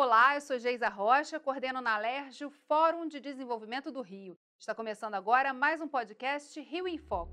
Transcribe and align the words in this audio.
Olá, 0.00 0.36
eu 0.36 0.40
sou 0.40 0.56
Geisa 0.60 0.88
Rocha, 0.88 1.40
coordeno 1.40 1.80
na 1.80 1.96
Alerj 1.96 2.44
o 2.44 2.50
Fórum 2.50 3.08
de 3.08 3.18
Desenvolvimento 3.18 3.90
do 3.90 4.00
Rio. 4.00 4.38
Está 4.56 4.72
começando 4.72 5.14
agora 5.14 5.52
mais 5.52 5.80
um 5.80 5.88
podcast 5.88 6.60
Rio 6.60 6.86
em 6.86 6.96
Foco. 6.96 7.32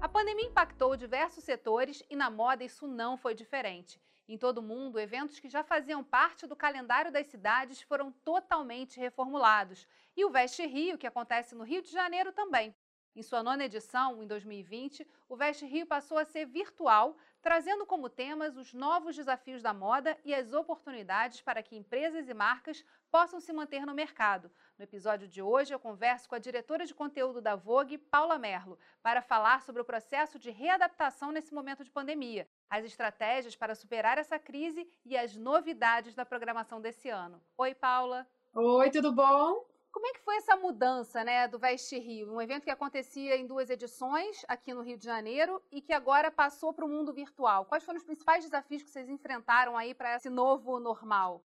A 0.00 0.08
pandemia 0.08 0.46
impactou 0.46 0.96
diversos 0.96 1.44
setores 1.44 2.02
e 2.10 2.16
na 2.16 2.28
moda 2.28 2.64
isso 2.64 2.88
não 2.88 3.16
foi 3.16 3.36
diferente. 3.36 4.00
Em 4.28 4.36
todo 4.36 4.58
o 4.58 4.62
mundo, 4.62 5.00
eventos 5.00 5.40
que 5.40 5.48
já 5.48 5.64
faziam 5.64 6.04
parte 6.04 6.46
do 6.46 6.54
calendário 6.54 7.10
das 7.10 7.26
cidades 7.28 7.80
foram 7.80 8.12
totalmente 8.12 9.00
reformulados. 9.00 9.88
E 10.14 10.22
o 10.22 10.30
Veste 10.30 10.66
Rio, 10.66 10.98
que 10.98 11.06
acontece 11.06 11.54
no 11.54 11.64
Rio 11.64 11.80
de 11.80 11.90
Janeiro, 11.90 12.30
também. 12.30 12.74
Em 13.16 13.22
sua 13.22 13.42
nona 13.42 13.64
edição, 13.64 14.22
em 14.22 14.26
2020, 14.26 15.08
o 15.30 15.34
Veste 15.34 15.64
Rio 15.64 15.86
passou 15.86 16.18
a 16.18 16.26
ser 16.26 16.44
virtual, 16.44 17.16
trazendo 17.40 17.86
como 17.86 18.08
temas 18.08 18.56
os 18.56 18.74
novos 18.74 19.16
desafios 19.16 19.62
da 19.62 19.72
moda 19.72 20.16
e 20.24 20.34
as 20.34 20.52
oportunidades 20.52 21.40
para 21.40 21.62
que 21.62 21.76
empresas 21.76 22.28
e 22.28 22.34
marcas 22.34 22.84
possam 23.10 23.40
se 23.40 23.52
manter 23.52 23.86
no 23.86 23.94
mercado. 23.94 24.50
No 24.76 24.84
episódio 24.84 25.26
de 25.26 25.40
hoje, 25.40 25.72
eu 25.72 25.78
converso 25.78 26.28
com 26.28 26.34
a 26.34 26.38
diretora 26.38 26.84
de 26.84 26.94
conteúdo 26.94 27.40
da 27.40 27.56
Vogue, 27.56 27.98
Paula 27.98 28.38
Merlo, 28.38 28.78
para 29.02 29.22
falar 29.22 29.62
sobre 29.62 29.82
o 29.82 29.84
processo 29.84 30.38
de 30.38 30.50
readaptação 30.50 31.32
nesse 31.32 31.54
momento 31.54 31.84
de 31.84 31.90
pandemia, 31.90 32.48
as 32.68 32.84
estratégias 32.84 33.56
para 33.56 33.74
superar 33.74 34.18
essa 34.18 34.38
crise 34.38 34.88
e 35.04 35.16
as 35.16 35.36
novidades 35.36 36.14
da 36.14 36.26
programação 36.26 36.80
desse 36.80 37.08
ano. 37.08 37.42
Oi, 37.56 37.74
Paula. 37.74 38.26
Oi, 38.54 38.90
tudo 38.90 39.12
bom? 39.12 39.77
Como 39.90 40.06
é 40.06 40.12
que 40.12 40.20
foi 40.20 40.36
essa 40.36 40.56
mudança 40.56 41.24
né, 41.24 41.48
do 41.48 41.58
Veste 41.58 41.98
Rio? 41.98 42.32
Um 42.32 42.40
evento 42.40 42.64
que 42.64 42.70
acontecia 42.70 43.36
em 43.36 43.46
duas 43.46 43.70
edições 43.70 44.44
aqui 44.46 44.74
no 44.74 44.82
Rio 44.82 44.98
de 44.98 45.04
Janeiro 45.04 45.62
e 45.72 45.80
que 45.80 45.92
agora 45.92 46.30
passou 46.30 46.72
para 46.72 46.84
o 46.84 46.88
mundo 46.88 47.12
virtual. 47.12 47.64
Quais 47.64 47.84
foram 47.84 47.98
os 47.98 48.04
principais 48.04 48.44
desafios 48.44 48.82
que 48.82 48.90
vocês 48.90 49.08
enfrentaram 49.08 49.76
aí 49.76 49.94
para 49.94 50.16
esse 50.16 50.28
novo 50.28 50.78
normal? 50.78 51.42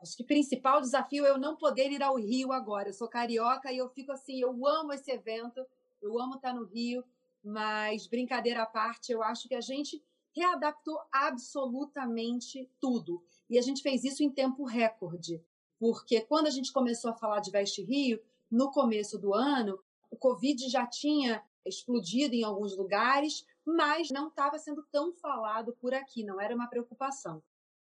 Acho 0.00 0.16
que 0.16 0.22
o 0.22 0.26
principal 0.26 0.80
desafio 0.80 1.24
é 1.24 1.30
eu 1.30 1.38
não 1.38 1.56
poder 1.56 1.92
ir 1.92 2.02
ao 2.02 2.16
Rio 2.16 2.50
agora. 2.50 2.88
Eu 2.88 2.94
sou 2.94 3.08
carioca 3.08 3.70
e 3.70 3.78
eu 3.78 3.88
fico 3.90 4.10
assim, 4.10 4.40
eu 4.40 4.66
amo 4.66 4.92
esse 4.92 5.10
evento, 5.10 5.64
eu 6.00 6.18
amo 6.18 6.36
estar 6.36 6.52
no 6.52 6.64
Rio, 6.64 7.04
mas 7.44 8.06
brincadeira 8.06 8.62
à 8.62 8.66
parte, 8.66 9.12
eu 9.12 9.22
acho 9.22 9.46
que 9.48 9.54
a 9.54 9.60
gente 9.60 10.02
readaptou 10.34 10.98
absolutamente 11.12 12.68
tudo. 12.80 13.22
E 13.48 13.58
a 13.58 13.62
gente 13.62 13.82
fez 13.82 14.02
isso 14.02 14.24
em 14.24 14.30
tempo 14.30 14.64
recorde 14.64 15.44
porque 15.82 16.20
quando 16.20 16.46
a 16.46 16.50
gente 16.50 16.72
começou 16.72 17.10
a 17.10 17.14
falar 17.16 17.40
de 17.40 17.50
Veste 17.50 17.82
Rio, 17.82 18.22
no 18.48 18.70
começo 18.70 19.18
do 19.18 19.34
ano, 19.34 19.76
o 20.12 20.16
Covid 20.16 20.68
já 20.68 20.86
tinha 20.86 21.42
explodido 21.66 22.36
em 22.36 22.44
alguns 22.44 22.76
lugares, 22.76 23.44
mas 23.66 24.08
não 24.12 24.28
estava 24.28 24.60
sendo 24.60 24.86
tão 24.92 25.12
falado 25.12 25.76
por 25.80 25.92
aqui, 25.92 26.22
não 26.22 26.40
era 26.40 26.54
uma 26.54 26.68
preocupação. 26.68 27.42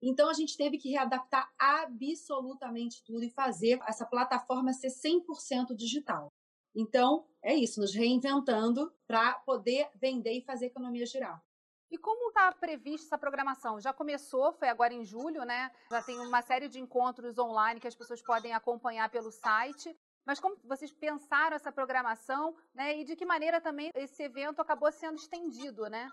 Então 0.02 0.30
a 0.30 0.34
gente 0.34 0.56
teve 0.56 0.78
que 0.78 0.90
readaptar 0.90 1.52
absolutamente 1.60 3.04
tudo 3.04 3.26
e 3.26 3.30
fazer 3.30 3.78
essa 3.86 4.06
plataforma 4.06 4.72
ser 4.72 4.88
100% 4.88 5.76
digital. 5.76 6.32
Então, 6.74 7.26
é 7.44 7.54
isso, 7.54 7.82
nos 7.82 7.94
reinventando 7.94 8.90
para 9.06 9.34
poder 9.40 9.90
vender 9.96 10.32
e 10.32 10.46
fazer 10.46 10.68
economia 10.68 11.06
girar. 11.06 11.44
E 11.92 11.98
como 11.98 12.30
está 12.30 12.50
prevista 12.54 13.08
essa 13.08 13.18
programação? 13.18 13.78
Já 13.80 13.92
começou, 13.92 14.54
foi 14.54 14.70
agora 14.70 14.94
em 14.94 15.04
julho, 15.04 15.44
né? 15.44 15.70
Já 15.92 16.02
tem 16.02 16.18
uma 16.20 16.42
série 16.42 16.70
de 16.70 16.80
encontros 16.80 17.38
online 17.38 17.82
que 17.82 17.88
as 17.88 17.96
pessoas 17.96 18.22
podem 18.22 18.54
acompanhar 18.54 19.10
pelo 19.10 19.30
site. 19.30 19.94
Mas 20.26 20.40
como 20.40 20.56
vocês 20.64 20.94
pensaram 20.94 21.56
essa 21.56 21.70
programação, 21.70 22.56
né? 22.74 22.98
E 22.98 23.04
de 23.04 23.18
que 23.18 23.26
maneira 23.26 23.60
também 23.60 23.92
esse 23.94 24.24
evento 24.24 24.62
acabou 24.62 24.90
sendo 24.90 25.18
estendido, 25.18 25.90
né? 25.90 26.10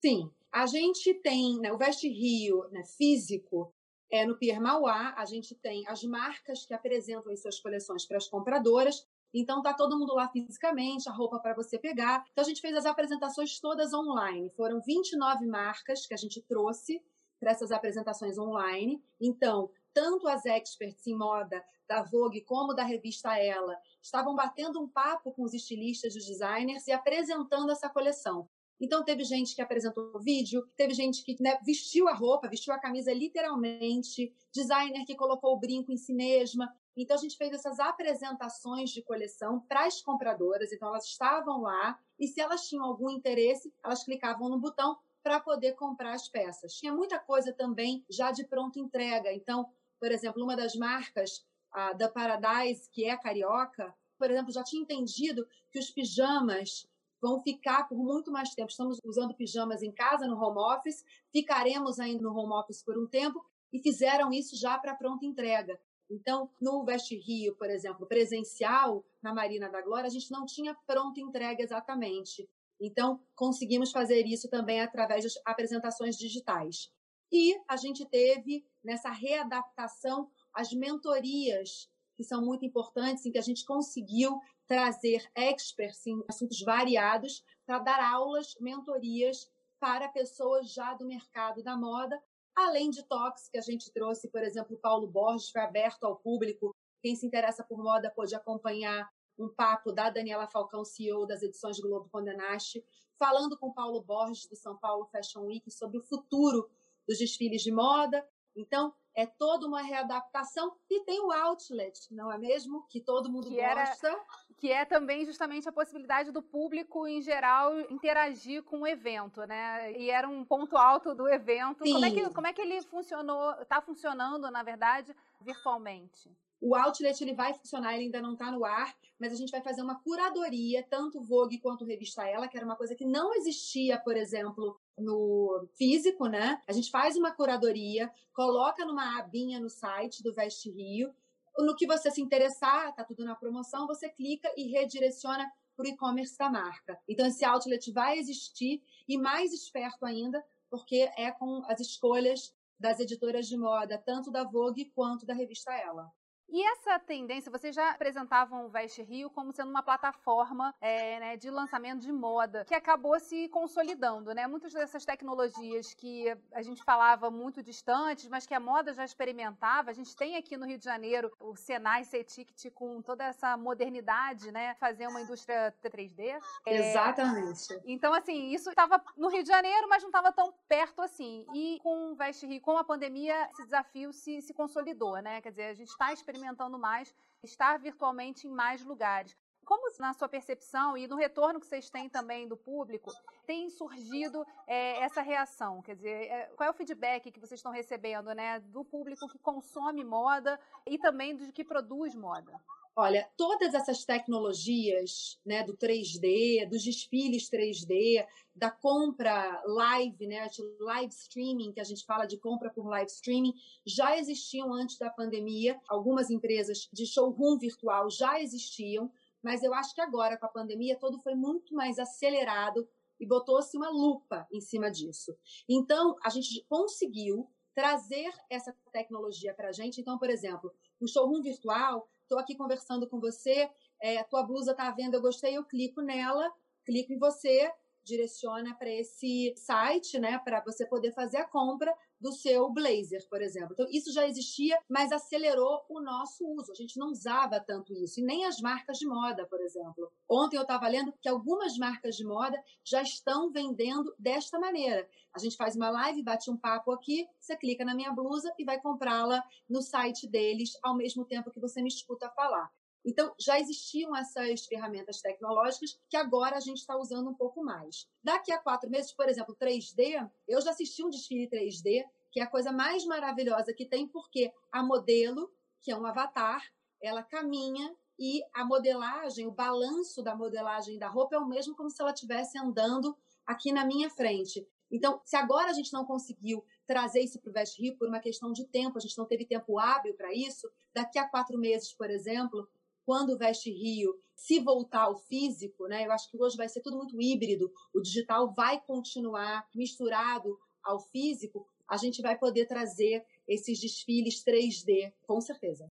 Sim, 0.00 0.32
a 0.50 0.64
gente 0.64 1.12
tem 1.20 1.58
né, 1.58 1.72
o 1.72 1.76
Veste 1.76 2.08
Rio 2.08 2.66
né, 2.70 2.82
físico 2.96 3.74
é, 4.10 4.24
no 4.24 4.38
Pier 4.38 4.60
Mauá, 4.60 5.12
a 5.14 5.26
gente 5.26 5.54
tem 5.56 5.86
as 5.88 6.02
marcas 6.04 6.64
que 6.64 6.72
apresentam 6.72 7.30
as 7.30 7.42
suas 7.42 7.60
coleções 7.60 8.06
para 8.06 8.16
as 8.16 8.28
compradoras 8.28 9.06
então 9.32 9.62
tá 9.62 9.74
todo 9.74 9.98
mundo 9.98 10.14
lá 10.14 10.28
fisicamente, 10.28 11.08
a 11.08 11.12
roupa 11.12 11.38
para 11.38 11.54
você 11.54 11.78
pegar. 11.78 12.24
Então 12.32 12.42
a 12.42 12.48
gente 12.48 12.60
fez 12.60 12.74
as 12.74 12.86
apresentações 12.86 13.60
todas 13.60 13.92
online. 13.92 14.50
Foram 14.50 14.80
29 14.80 15.46
marcas 15.46 16.06
que 16.06 16.14
a 16.14 16.16
gente 16.16 16.42
trouxe 16.42 17.02
para 17.38 17.52
essas 17.52 17.70
apresentações 17.70 18.38
online. 18.38 19.02
Então, 19.20 19.70
tanto 19.92 20.28
as 20.28 20.44
experts 20.44 21.06
em 21.06 21.16
moda 21.16 21.64
da 21.88 22.02
Vogue 22.02 22.42
como 22.42 22.74
da 22.74 22.84
revista 22.84 23.36
Ela 23.38 23.76
estavam 24.02 24.34
batendo 24.34 24.80
um 24.80 24.88
papo 24.88 25.32
com 25.32 25.42
os 25.42 25.54
estilistas 25.54 26.14
e 26.14 26.18
os 26.18 26.26
designers 26.26 26.86
e 26.86 26.92
apresentando 26.92 27.70
essa 27.70 27.88
coleção. 27.88 28.48
Então, 28.80 29.04
teve 29.04 29.24
gente 29.24 29.56
que 29.56 29.62
apresentou 29.62 30.20
vídeo, 30.20 30.64
teve 30.76 30.94
gente 30.94 31.24
que 31.24 31.36
né, 31.42 31.58
vestiu 31.64 32.06
a 32.06 32.14
roupa, 32.14 32.48
vestiu 32.48 32.72
a 32.72 32.78
camisa 32.78 33.12
literalmente, 33.12 34.32
designer 34.52 35.04
que 35.04 35.16
colocou 35.16 35.54
o 35.54 35.58
brinco 35.58 35.90
em 35.90 35.96
si 35.96 36.14
mesma. 36.14 36.72
Então, 37.02 37.16
a 37.16 37.20
gente 37.20 37.36
fez 37.36 37.52
essas 37.52 37.78
apresentações 37.78 38.90
de 38.90 39.02
coleção 39.02 39.60
para 39.60 39.86
as 39.86 40.02
compradoras. 40.02 40.72
Então, 40.72 40.88
elas 40.88 41.04
estavam 41.04 41.62
lá 41.62 41.98
e, 42.18 42.26
se 42.26 42.40
elas 42.40 42.68
tinham 42.68 42.84
algum 42.84 43.08
interesse, 43.08 43.72
elas 43.84 44.04
clicavam 44.04 44.48
no 44.48 44.58
botão 44.58 44.98
para 45.22 45.40
poder 45.40 45.74
comprar 45.74 46.14
as 46.14 46.28
peças. 46.28 46.74
Tinha 46.74 46.92
muita 46.92 47.18
coisa 47.18 47.52
também 47.52 48.04
já 48.08 48.30
de 48.32 48.44
pronta 48.44 48.78
entrega. 48.78 49.32
Então, 49.32 49.70
por 50.00 50.10
exemplo, 50.10 50.42
uma 50.42 50.56
das 50.56 50.74
marcas 50.74 51.46
a 51.70 51.92
da 51.92 52.08
Paradise, 52.08 52.88
que 52.90 53.04
é 53.04 53.16
carioca, 53.16 53.94
por 54.18 54.30
exemplo, 54.30 54.52
já 54.52 54.64
tinha 54.64 54.82
entendido 54.82 55.46
que 55.70 55.78
os 55.78 55.90
pijamas 55.90 56.88
vão 57.20 57.42
ficar 57.42 57.88
por 57.88 57.98
muito 57.98 58.30
mais 58.30 58.54
tempo. 58.54 58.70
Estamos 58.70 58.98
usando 59.04 59.34
pijamas 59.34 59.82
em 59.82 59.92
casa, 59.92 60.26
no 60.26 60.40
home 60.40 60.58
office, 60.58 61.04
ficaremos 61.30 62.00
ainda 62.00 62.22
no 62.22 62.34
home 62.34 62.54
office 62.54 62.82
por 62.82 62.98
um 62.98 63.06
tempo 63.06 63.44
e 63.72 63.80
fizeram 63.80 64.32
isso 64.32 64.56
já 64.56 64.78
para 64.78 64.94
pronta 64.94 65.26
entrega. 65.26 65.78
Então, 66.10 66.50
no 66.60 66.84
Veste 66.84 67.16
Rio, 67.16 67.54
por 67.56 67.68
exemplo, 67.68 68.06
presencial, 68.06 69.04
na 69.22 69.34
Marina 69.34 69.68
da 69.68 69.82
Glória, 69.82 70.06
a 70.06 70.10
gente 70.10 70.30
não 70.30 70.46
tinha 70.46 70.74
pronta 70.86 71.20
entrega 71.20 71.62
exatamente. 71.62 72.48
Então, 72.80 73.20
conseguimos 73.34 73.90
fazer 73.90 74.24
isso 74.26 74.48
também 74.48 74.80
através 74.80 75.24
das 75.24 75.34
apresentações 75.44 76.16
digitais. 76.16 76.90
E 77.30 77.54
a 77.68 77.76
gente 77.76 78.06
teve 78.06 78.64
nessa 78.82 79.10
readaptação 79.10 80.30
as 80.54 80.72
mentorias, 80.72 81.90
que 82.16 82.24
são 82.24 82.42
muito 82.42 82.64
importantes, 82.64 83.26
em 83.26 83.32
que 83.32 83.38
a 83.38 83.42
gente 83.42 83.64
conseguiu 83.64 84.40
trazer 84.66 85.30
experts 85.36 86.06
em 86.06 86.22
assuntos 86.28 86.60
variados 86.62 87.44
para 87.66 87.78
dar 87.78 88.00
aulas, 88.00 88.54
mentorias 88.60 89.50
para 89.78 90.08
pessoas 90.08 90.72
já 90.72 90.94
do 90.94 91.06
mercado 91.06 91.62
da 91.62 91.76
moda 91.76 92.20
além 92.58 92.90
de 92.90 93.02
toques 93.04 93.48
que 93.48 93.58
a 93.58 93.62
gente 93.62 93.92
trouxe, 93.92 94.28
por 94.28 94.42
exemplo, 94.42 94.76
o 94.76 94.78
Paulo 94.78 95.06
Borges 95.06 95.50
foi 95.50 95.62
aberto 95.62 96.04
ao 96.04 96.16
público. 96.16 96.74
Quem 97.00 97.14
se 97.14 97.26
interessa 97.26 97.62
por 97.62 97.78
moda 97.78 98.10
pode 98.10 98.34
acompanhar 98.34 99.08
um 99.38 99.48
papo 99.48 99.92
da 99.92 100.10
Daniela 100.10 100.48
Falcão, 100.48 100.84
CEO 100.84 101.26
das 101.26 101.42
edições 101.42 101.78
Globo 101.78 102.08
Condenaste, 102.10 102.84
falando 103.16 103.56
com 103.56 103.72
Paulo 103.72 104.02
Borges 104.02 104.48
do 104.48 104.56
São 104.56 104.76
Paulo 104.76 105.06
Fashion 105.06 105.44
Week 105.46 105.70
sobre 105.70 105.98
o 105.98 106.02
futuro 106.02 106.68
dos 107.06 107.18
desfiles 107.18 107.62
de 107.62 107.70
moda. 107.70 108.26
Então, 108.56 108.92
é 109.14 109.24
toda 109.26 109.66
uma 109.66 109.82
readaptação 109.82 110.76
e 110.90 111.04
tem 111.04 111.20
o 111.20 111.30
outlet, 111.30 112.12
não 112.12 112.30
é 112.32 112.38
mesmo? 112.38 112.84
Que 112.88 113.00
todo 113.00 113.30
mundo 113.30 113.48
que 113.48 113.56
gosta. 113.56 114.08
Era, 114.08 114.26
que 114.58 114.72
é 114.72 114.84
também 114.84 115.24
justamente 115.24 115.68
a 115.68 115.72
possibilidade 115.72 116.32
do 116.32 116.42
público 116.42 117.06
em 117.06 117.22
geral 117.22 117.78
interagir 117.90 118.62
com 118.64 118.80
o 118.80 118.86
evento, 118.86 119.40
né? 119.46 119.92
E 119.92 120.10
era 120.10 120.28
um 120.28 120.44
ponto 120.44 120.76
alto 120.76 121.14
do 121.14 121.28
evento. 121.28 121.84
Como 121.84 122.04
é 122.04 122.10
que 122.10 122.30
como 122.30 122.46
é 122.46 122.52
que 122.52 122.60
ele 122.60 122.82
funcionou? 122.82 123.52
Está 123.62 123.80
funcionando, 123.80 124.50
na 124.50 124.62
verdade, 124.62 125.14
virtualmente? 125.40 126.30
O 126.60 126.74
outlet 126.74 127.22
ele 127.22 127.34
vai 127.34 127.54
funcionar, 127.54 127.94
ele 127.94 128.04
ainda 128.04 128.20
não 128.20 128.32
está 128.32 128.50
no 128.50 128.64
ar, 128.64 128.92
mas 129.16 129.32
a 129.32 129.36
gente 129.36 129.50
vai 129.50 129.62
fazer 129.62 129.80
uma 129.80 130.00
curadoria, 130.00 130.82
tanto 130.82 131.22
Vogue 131.22 131.58
quanto 131.58 131.84
Revista 131.84 132.28
Ela, 132.28 132.48
que 132.48 132.56
era 132.56 132.66
uma 132.66 132.74
coisa 132.74 132.96
que 132.96 133.04
não 133.04 133.32
existia, 133.32 133.96
por 133.96 134.16
exemplo, 134.16 134.76
no 134.98 135.68
físico, 135.76 136.26
né? 136.26 136.60
A 136.66 136.72
gente 136.72 136.90
faz 136.90 137.16
uma 137.16 137.30
curadoria, 137.30 138.10
coloca 138.32 138.84
numa 138.84 139.20
abinha 139.20 139.60
no 139.60 139.70
site 139.70 140.20
do 140.20 140.34
Veste 140.34 140.68
Rio. 140.68 141.14
No 141.58 141.74
que 141.74 141.86
você 141.86 142.10
se 142.10 142.20
interessar, 142.20 142.94
tá 142.94 143.04
tudo 143.04 143.24
na 143.24 143.34
promoção, 143.34 143.86
você 143.86 144.08
clica 144.08 144.48
e 144.56 144.70
redireciona 144.70 145.44
para 145.76 145.86
o 145.86 145.88
e-commerce 145.88 146.36
da 146.38 146.48
marca. 146.50 146.98
Então, 147.08 147.26
esse 147.26 147.44
outlet 147.44 147.90
vai 147.92 148.18
existir 148.18 148.82
e 149.08 149.18
mais 149.18 149.52
esperto 149.52 150.04
ainda, 150.04 150.44
porque 150.70 151.10
é 151.16 151.30
com 151.32 151.62
as 151.66 151.80
escolhas 151.80 152.54
das 152.78 153.00
editoras 153.00 153.46
de 153.46 153.56
moda, 153.56 153.98
tanto 153.98 154.30
da 154.30 154.44
Vogue 154.44 154.90
quanto 154.94 155.26
da 155.26 155.34
revista 155.34 155.72
Ela. 155.72 156.12
E 156.50 156.62
essa 156.72 156.98
tendência, 156.98 157.52
vocês 157.52 157.74
já 157.74 157.90
apresentavam 157.90 158.64
o 158.64 158.68
Veste 158.68 159.02
Rio 159.02 159.28
como 159.28 159.52
sendo 159.52 159.70
uma 159.70 159.82
plataforma 159.82 160.74
é, 160.80 161.20
né, 161.20 161.36
de 161.36 161.50
lançamento 161.50 162.00
de 162.00 162.12
moda, 162.12 162.64
que 162.64 162.74
acabou 162.74 163.18
se 163.20 163.48
consolidando, 163.48 164.32
né? 164.34 164.46
Muitas 164.46 164.72
dessas 164.72 165.04
tecnologias 165.04 165.92
que 165.92 166.34
a 166.52 166.62
gente 166.62 166.82
falava 166.82 167.30
muito 167.30 167.62
distantes, 167.62 168.28
mas 168.28 168.46
que 168.46 168.54
a 168.54 168.60
moda 168.60 168.94
já 168.94 169.04
experimentava, 169.04 169.90
a 169.90 169.92
gente 169.92 170.16
tem 170.16 170.36
aqui 170.36 170.56
no 170.56 170.66
Rio 170.66 170.78
de 170.78 170.84
Janeiro 170.84 171.30
o 171.38 171.54
Senai 171.54 172.04
C-Ticket 172.04 172.72
com 172.72 173.02
toda 173.02 173.24
essa 173.24 173.56
modernidade, 173.56 174.50
né? 174.50 174.74
Fazer 174.76 175.06
uma 175.06 175.20
indústria 175.20 175.74
3D. 175.84 176.40
É, 176.64 176.90
Exatamente. 176.90 177.78
Então, 177.84 178.14
assim, 178.14 178.48
isso 178.48 178.70
estava 178.70 179.02
no 179.16 179.28
Rio 179.28 179.42
de 179.42 179.48
Janeiro, 179.48 179.86
mas 179.88 180.02
não 180.02 180.08
estava 180.08 180.32
tão 180.32 180.54
perto 180.66 181.02
assim. 181.02 181.46
E 181.54 181.78
com 181.82 182.12
o 182.12 182.14
Veste 182.14 182.46
Rio, 182.46 182.60
com 182.62 182.78
a 182.78 182.84
pandemia, 182.84 183.48
esse 183.52 183.64
desafio 183.64 184.12
se, 184.14 184.40
se 184.40 184.54
consolidou, 184.54 185.20
né? 185.20 185.42
Quer 185.42 185.50
dizer, 185.50 185.64
a 185.66 185.74
gente 185.74 185.88
está 185.88 186.10
experimentando 186.12 186.37
experimentando 186.38 186.78
mais, 186.78 187.14
estar 187.42 187.78
virtualmente 187.78 188.46
em 188.46 188.50
mais 188.50 188.84
lugares. 188.84 189.36
Como, 189.64 189.86
na 189.98 190.14
sua 190.14 190.28
percepção 190.28 190.96
e 190.96 191.06
no 191.06 191.16
retorno 191.16 191.60
que 191.60 191.66
vocês 191.66 191.90
têm 191.90 192.08
também 192.08 192.48
do 192.48 192.56
público, 192.56 193.12
tem 193.46 193.68
surgido 193.68 194.46
é, 194.66 194.98
essa 195.02 195.20
reação? 195.20 195.82
Quer 195.82 195.96
dizer, 195.96 196.26
é, 196.30 196.46
qual 196.56 196.66
é 196.66 196.70
o 196.70 196.74
feedback 196.74 197.30
que 197.30 197.38
vocês 197.38 197.58
estão 197.58 197.70
recebendo 197.70 198.32
né, 198.34 198.60
do 198.60 198.82
público 198.82 199.28
que 199.28 199.38
consome 199.38 200.02
moda 200.02 200.58
e 200.86 200.96
também 200.96 201.36
do 201.36 201.52
que 201.52 201.62
produz 201.62 202.14
moda? 202.14 202.58
Olha, 203.00 203.30
todas 203.36 203.74
essas 203.74 204.04
tecnologias 204.04 205.38
né, 205.46 205.62
do 205.62 205.76
3D, 205.76 206.68
dos 206.68 206.82
desfiles 206.82 207.48
3D, 207.48 208.26
da 208.52 208.72
compra 208.72 209.62
live, 209.66 210.26
né, 210.26 210.48
de 210.48 210.60
live 210.80 211.12
streaming, 211.12 211.70
que 211.70 211.78
a 211.78 211.84
gente 211.84 212.04
fala 212.04 212.26
de 212.26 212.36
compra 212.36 212.70
por 212.70 212.88
live 212.88 213.08
streaming, 213.08 213.54
já 213.86 214.18
existiam 214.18 214.74
antes 214.74 214.98
da 214.98 215.08
pandemia. 215.10 215.80
Algumas 215.88 216.28
empresas 216.28 216.88
de 216.92 217.06
showroom 217.06 217.56
virtual 217.56 218.10
já 218.10 218.40
existiam, 218.40 219.12
mas 219.40 219.62
eu 219.62 219.72
acho 219.72 219.94
que 219.94 220.00
agora, 220.00 220.36
com 220.36 220.46
a 220.46 220.48
pandemia, 220.48 220.98
todo 220.98 221.20
foi 221.20 221.36
muito 221.36 221.76
mais 221.76 222.00
acelerado 222.00 222.88
e 223.20 223.24
botou-se 223.24 223.76
uma 223.76 223.90
lupa 223.90 224.44
em 224.50 224.60
cima 224.60 224.90
disso. 224.90 225.36
Então, 225.68 226.16
a 226.20 226.30
gente 226.30 226.66
conseguiu 226.68 227.48
trazer 227.76 228.32
essa 228.50 228.74
tecnologia 228.90 229.54
para 229.54 229.68
a 229.68 229.72
gente. 229.72 230.00
Então, 230.00 230.18
por 230.18 230.28
exemplo, 230.28 230.74
o 231.00 231.06
showroom 231.06 231.40
virtual 231.40 232.08
estou 232.28 232.38
aqui 232.38 232.54
conversando 232.54 233.08
com 233.08 233.18
você, 233.18 233.70
é, 234.00 234.22
tua 234.22 234.42
blusa 234.42 234.72
está 234.72 234.88
à 234.88 234.92
venda, 234.92 235.16
eu 235.16 235.22
gostei, 235.22 235.56
eu 235.56 235.64
clico 235.64 236.02
nela, 236.02 236.52
clico 236.84 237.10
em 237.10 237.18
você, 237.18 237.72
direciona 238.04 238.74
para 238.74 238.90
esse 238.90 239.54
site, 239.56 240.18
né, 240.18 240.38
para 240.44 240.60
você 240.60 240.86
poder 240.86 241.12
fazer 241.12 241.38
a 241.38 241.48
compra 241.48 241.94
do 242.20 242.32
seu 242.32 242.70
blazer, 242.70 243.26
por 243.28 243.40
exemplo. 243.40 243.72
Então, 243.72 243.86
isso 243.90 244.12
já 244.12 244.26
existia, 244.26 244.78
mas 244.88 245.12
acelerou 245.12 245.84
o 245.88 246.00
nosso 246.00 246.46
uso. 246.46 246.72
A 246.72 246.74
gente 246.74 246.98
não 246.98 247.08
usava 247.08 247.60
tanto 247.60 247.92
isso, 247.94 248.20
e 248.20 248.22
nem 248.22 248.44
as 248.44 248.60
marcas 248.60 248.98
de 248.98 249.06
moda, 249.06 249.46
por 249.46 249.60
exemplo. 249.60 250.10
Ontem 250.28 250.56
eu 250.56 250.62
estava 250.62 250.88
lendo 250.88 251.12
que 251.20 251.28
algumas 251.28 251.76
marcas 251.76 252.16
de 252.16 252.24
moda 252.24 252.62
já 252.84 253.02
estão 253.02 253.50
vendendo 253.50 254.14
desta 254.18 254.58
maneira. 254.58 255.08
A 255.34 255.38
gente 255.38 255.56
faz 255.56 255.76
uma 255.76 255.90
live, 255.90 256.22
bate 256.22 256.50
um 256.50 256.56
papo 256.56 256.90
aqui, 256.90 257.26
você 257.38 257.56
clica 257.56 257.84
na 257.84 257.94
minha 257.94 258.12
blusa 258.12 258.52
e 258.58 258.64
vai 258.64 258.80
comprá-la 258.80 259.42
no 259.68 259.82
site 259.82 260.26
deles 260.26 260.72
ao 260.82 260.96
mesmo 260.96 261.24
tempo 261.24 261.50
que 261.50 261.60
você 261.60 261.80
me 261.82 261.88
escuta 261.88 262.28
falar. 262.30 262.70
Então, 263.04 263.32
já 263.38 263.58
existiam 263.58 264.14
essas 264.16 264.66
ferramentas 264.66 265.20
tecnológicas 265.20 265.98
que 266.08 266.16
agora 266.16 266.56
a 266.56 266.60
gente 266.60 266.78
está 266.78 266.96
usando 266.96 267.30
um 267.30 267.34
pouco 267.34 267.62
mais. 267.62 268.08
Daqui 268.22 268.52
a 268.52 268.58
quatro 268.58 268.90
meses, 268.90 269.12
por 269.12 269.28
exemplo, 269.28 269.56
3D, 269.56 270.28
eu 270.46 270.60
já 270.60 270.70
assisti 270.70 271.04
um 271.04 271.10
desfile 271.10 271.48
3D, 271.48 272.04
que 272.30 272.40
é 272.40 272.42
a 272.42 272.50
coisa 272.50 272.72
mais 272.72 273.04
maravilhosa 273.04 273.72
que 273.72 273.86
tem, 273.86 274.06
porque 274.06 274.52
a 274.70 274.82
modelo, 274.82 275.50
que 275.80 275.90
é 275.90 275.96
um 275.96 276.04
avatar, 276.04 276.62
ela 277.00 277.22
caminha 277.22 277.94
e 278.18 278.42
a 278.52 278.64
modelagem, 278.64 279.46
o 279.46 279.52
balanço 279.52 280.22
da 280.22 280.34
modelagem 280.34 280.98
da 280.98 281.08
roupa 281.08 281.36
é 281.36 281.38
o 281.38 281.46
mesmo 281.46 281.76
como 281.76 281.88
se 281.88 282.02
ela 282.02 282.12
estivesse 282.12 282.58
andando 282.58 283.16
aqui 283.46 283.72
na 283.72 283.84
minha 283.84 284.10
frente. 284.10 284.66
Então, 284.90 285.20
se 285.24 285.36
agora 285.36 285.70
a 285.70 285.72
gente 285.72 285.92
não 285.92 286.04
conseguiu 286.04 286.64
trazer 286.86 287.20
isso 287.20 287.38
para 287.38 287.50
o 287.50 287.52
Veste 287.52 287.80
Rio 287.80 287.96
por 287.96 288.08
uma 288.08 288.20
questão 288.20 288.52
de 288.52 288.64
tempo, 288.66 288.98
a 288.98 289.00
gente 289.00 289.16
não 289.16 289.26
teve 289.26 289.44
tempo 289.44 289.78
hábil 289.78 290.14
para 290.14 290.32
isso, 290.34 290.68
daqui 290.94 291.18
a 291.18 291.28
quatro 291.28 291.58
meses, 291.58 291.92
por 291.92 292.10
exemplo, 292.10 292.68
quando 293.08 293.30
o 293.30 293.38
Veste 293.38 293.70
Rio 293.70 294.20
se 294.36 294.60
voltar 294.60 295.04
ao 295.04 295.16
físico, 295.16 295.86
né? 295.86 296.04
Eu 296.04 296.12
acho 296.12 296.30
que 296.30 296.36
hoje 296.36 296.58
vai 296.58 296.68
ser 296.68 296.82
tudo 296.82 296.98
muito 296.98 297.18
híbrido. 297.18 297.72
O 297.94 298.02
digital 298.02 298.52
vai 298.52 298.78
continuar 298.82 299.66
misturado 299.74 300.58
ao 300.84 301.00
físico. 301.00 301.66
A 301.88 301.96
gente 301.96 302.20
vai 302.20 302.38
poder 302.38 302.66
trazer 302.66 303.24
esses 303.48 303.80
desfiles 303.80 304.44
3D, 304.44 305.14
com 305.22 305.40
certeza. 305.40 305.90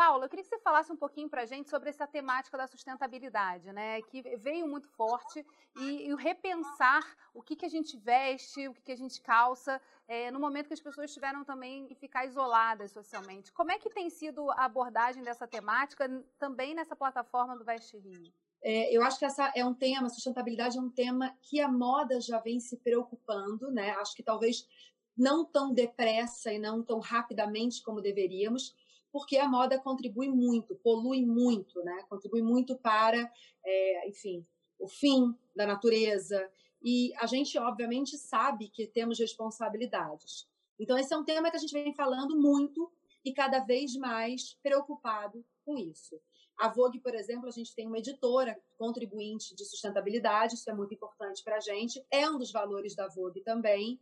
Paula, 0.00 0.24
eu 0.24 0.30
queria 0.30 0.42
que 0.42 0.48
você 0.48 0.58
falasse 0.60 0.90
um 0.90 0.96
pouquinho 0.96 1.28
para 1.28 1.42
a 1.42 1.44
gente 1.44 1.68
sobre 1.68 1.90
essa 1.90 2.06
temática 2.06 2.56
da 2.56 2.66
sustentabilidade, 2.66 3.70
né? 3.70 4.00
Que 4.00 4.22
veio 4.38 4.66
muito 4.66 4.88
forte 4.88 5.44
e, 5.76 6.08
e 6.08 6.14
repensar 6.14 7.04
o 7.34 7.42
que, 7.42 7.54
que 7.54 7.66
a 7.66 7.68
gente 7.68 7.98
veste, 7.98 8.66
o 8.66 8.72
que, 8.72 8.80
que 8.80 8.92
a 8.92 8.96
gente 8.96 9.20
calça, 9.20 9.78
é, 10.08 10.30
no 10.30 10.40
momento 10.40 10.68
que 10.68 10.72
as 10.72 10.80
pessoas 10.80 11.12
tiveram 11.12 11.44
também 11.44 11.86
que 11.86 11.94
ficar 11.94 12.24
isoladas 12.24 12.92
socialmente. 12.92 13.52
Como 13.52 13.72
é 13.72 13.78
que 13.78 13.90
tem 13.90 14.08
sido 14.08 14.50
a 14.52 14.64
abordagem 14.64 15.22
dessa 15.22 15.46
temática 15.46 16.08
também 16.38 16.74
nessa 16.74 16.96
plataforma 16.96 17.54
do 17.54 17.62
Veste 17.62 17.98
Rio? 17.98 18.32
É, 18.62 18.96
eu 18.96 19.02
acho 19.02 19.18
que 19.18 19.26
essa 19.26 19.52
é 19.54 19.62
um 19.62 19.74
tema, 19.74 20.08
sustentabilidade 20.08 20.78
é 20.78 20.80
um 20.80 20.88
tema 20.88 21.36
que 21.42 21.60
a 21.60 21.68
moda 21.68 22.22
já 22.22 22.38
vem 22.38 22.58
se 22.58 22.78
preocupando, 22.78 23.70
né? 23.70 23.90
Acho 23.98 24.16
que 24.16 24.22
talvez 24.22 24.66
não 25.14 25.44
tão 25.44 25.74
depressa 25.74 26.50
e 26.50 26.58
não 26.58 26.82
tão 26.82 27.00
rapidamente 27.00 27.82
como 27.82 28.00
deveríamos, 28.00 28.74
porque 29.12 29.36
a 29.36 29.48
moda 29.48 29.78
contribui 29.78 30.28
muito, 30.28 30.74
polui 30.76 31.24
muito, 31.24 31.82
né? 31.82 32.04
contribui 32.08 32.42
muito 32.42 32.76
para, 32.76 33.30
é, 33.64 34.08
enfim, 34.08 34.46
o 34.78 34.88
fim 34.88 35.34
da 35.54 35.66
natureza. 35.66 36.50
E 36.82 37.12
a 37.18 37.26
gente, 37.26 37.58
obviamente, 37.58 38.16
sabe 38.16 38.68
que 38.68 38.86
temos 38.86 39.18
responsabilidades. 39.18 40.48
Então, 40.78 40.96
esse 40.96 41.12
é 41.12 41.16
um 41.16 41.24
tema 41.24 41.50
que 41.50 41.56
a 41.56 41.60
gente 41.60 41.72
vem 41.72 41.92
falando 41.94 42.40
muito 42.40 42.90
e 43.24 43.32
cada 43.34 43.60
vez 43.60 43.94
mais 43.96 44.54
preocupado 44.62 45.44
com 45.64 45.76
isso. 45.76 46.18
A 46.58 46.68
Vogue, 46.68 47.00
por 47.00 47.14
exemplo, 47.14 47.48
a 47.48 47.50
gente 47.50 47.74
tem 47.74 47.86
uma 47.86 47.98
editora 47.98 48.58
contribuinte 48.78 49.54
de 49.54 49.64
sustentabilidade, 49.64 50.54
isso 50.54 50.70
é 50.70 50.74
muito 50.74 50.92
importante 50.92 51.42
para 51.42 51.56
a 51.56 51.60
gente. 51.60 52.04
É 52.10 52.28
um 52.28 52.38
dos 52.38 52.52
valores 52.52 52.94
da 52.94 53.08
Vogue 53.08 53.40
também. 53.42 53.98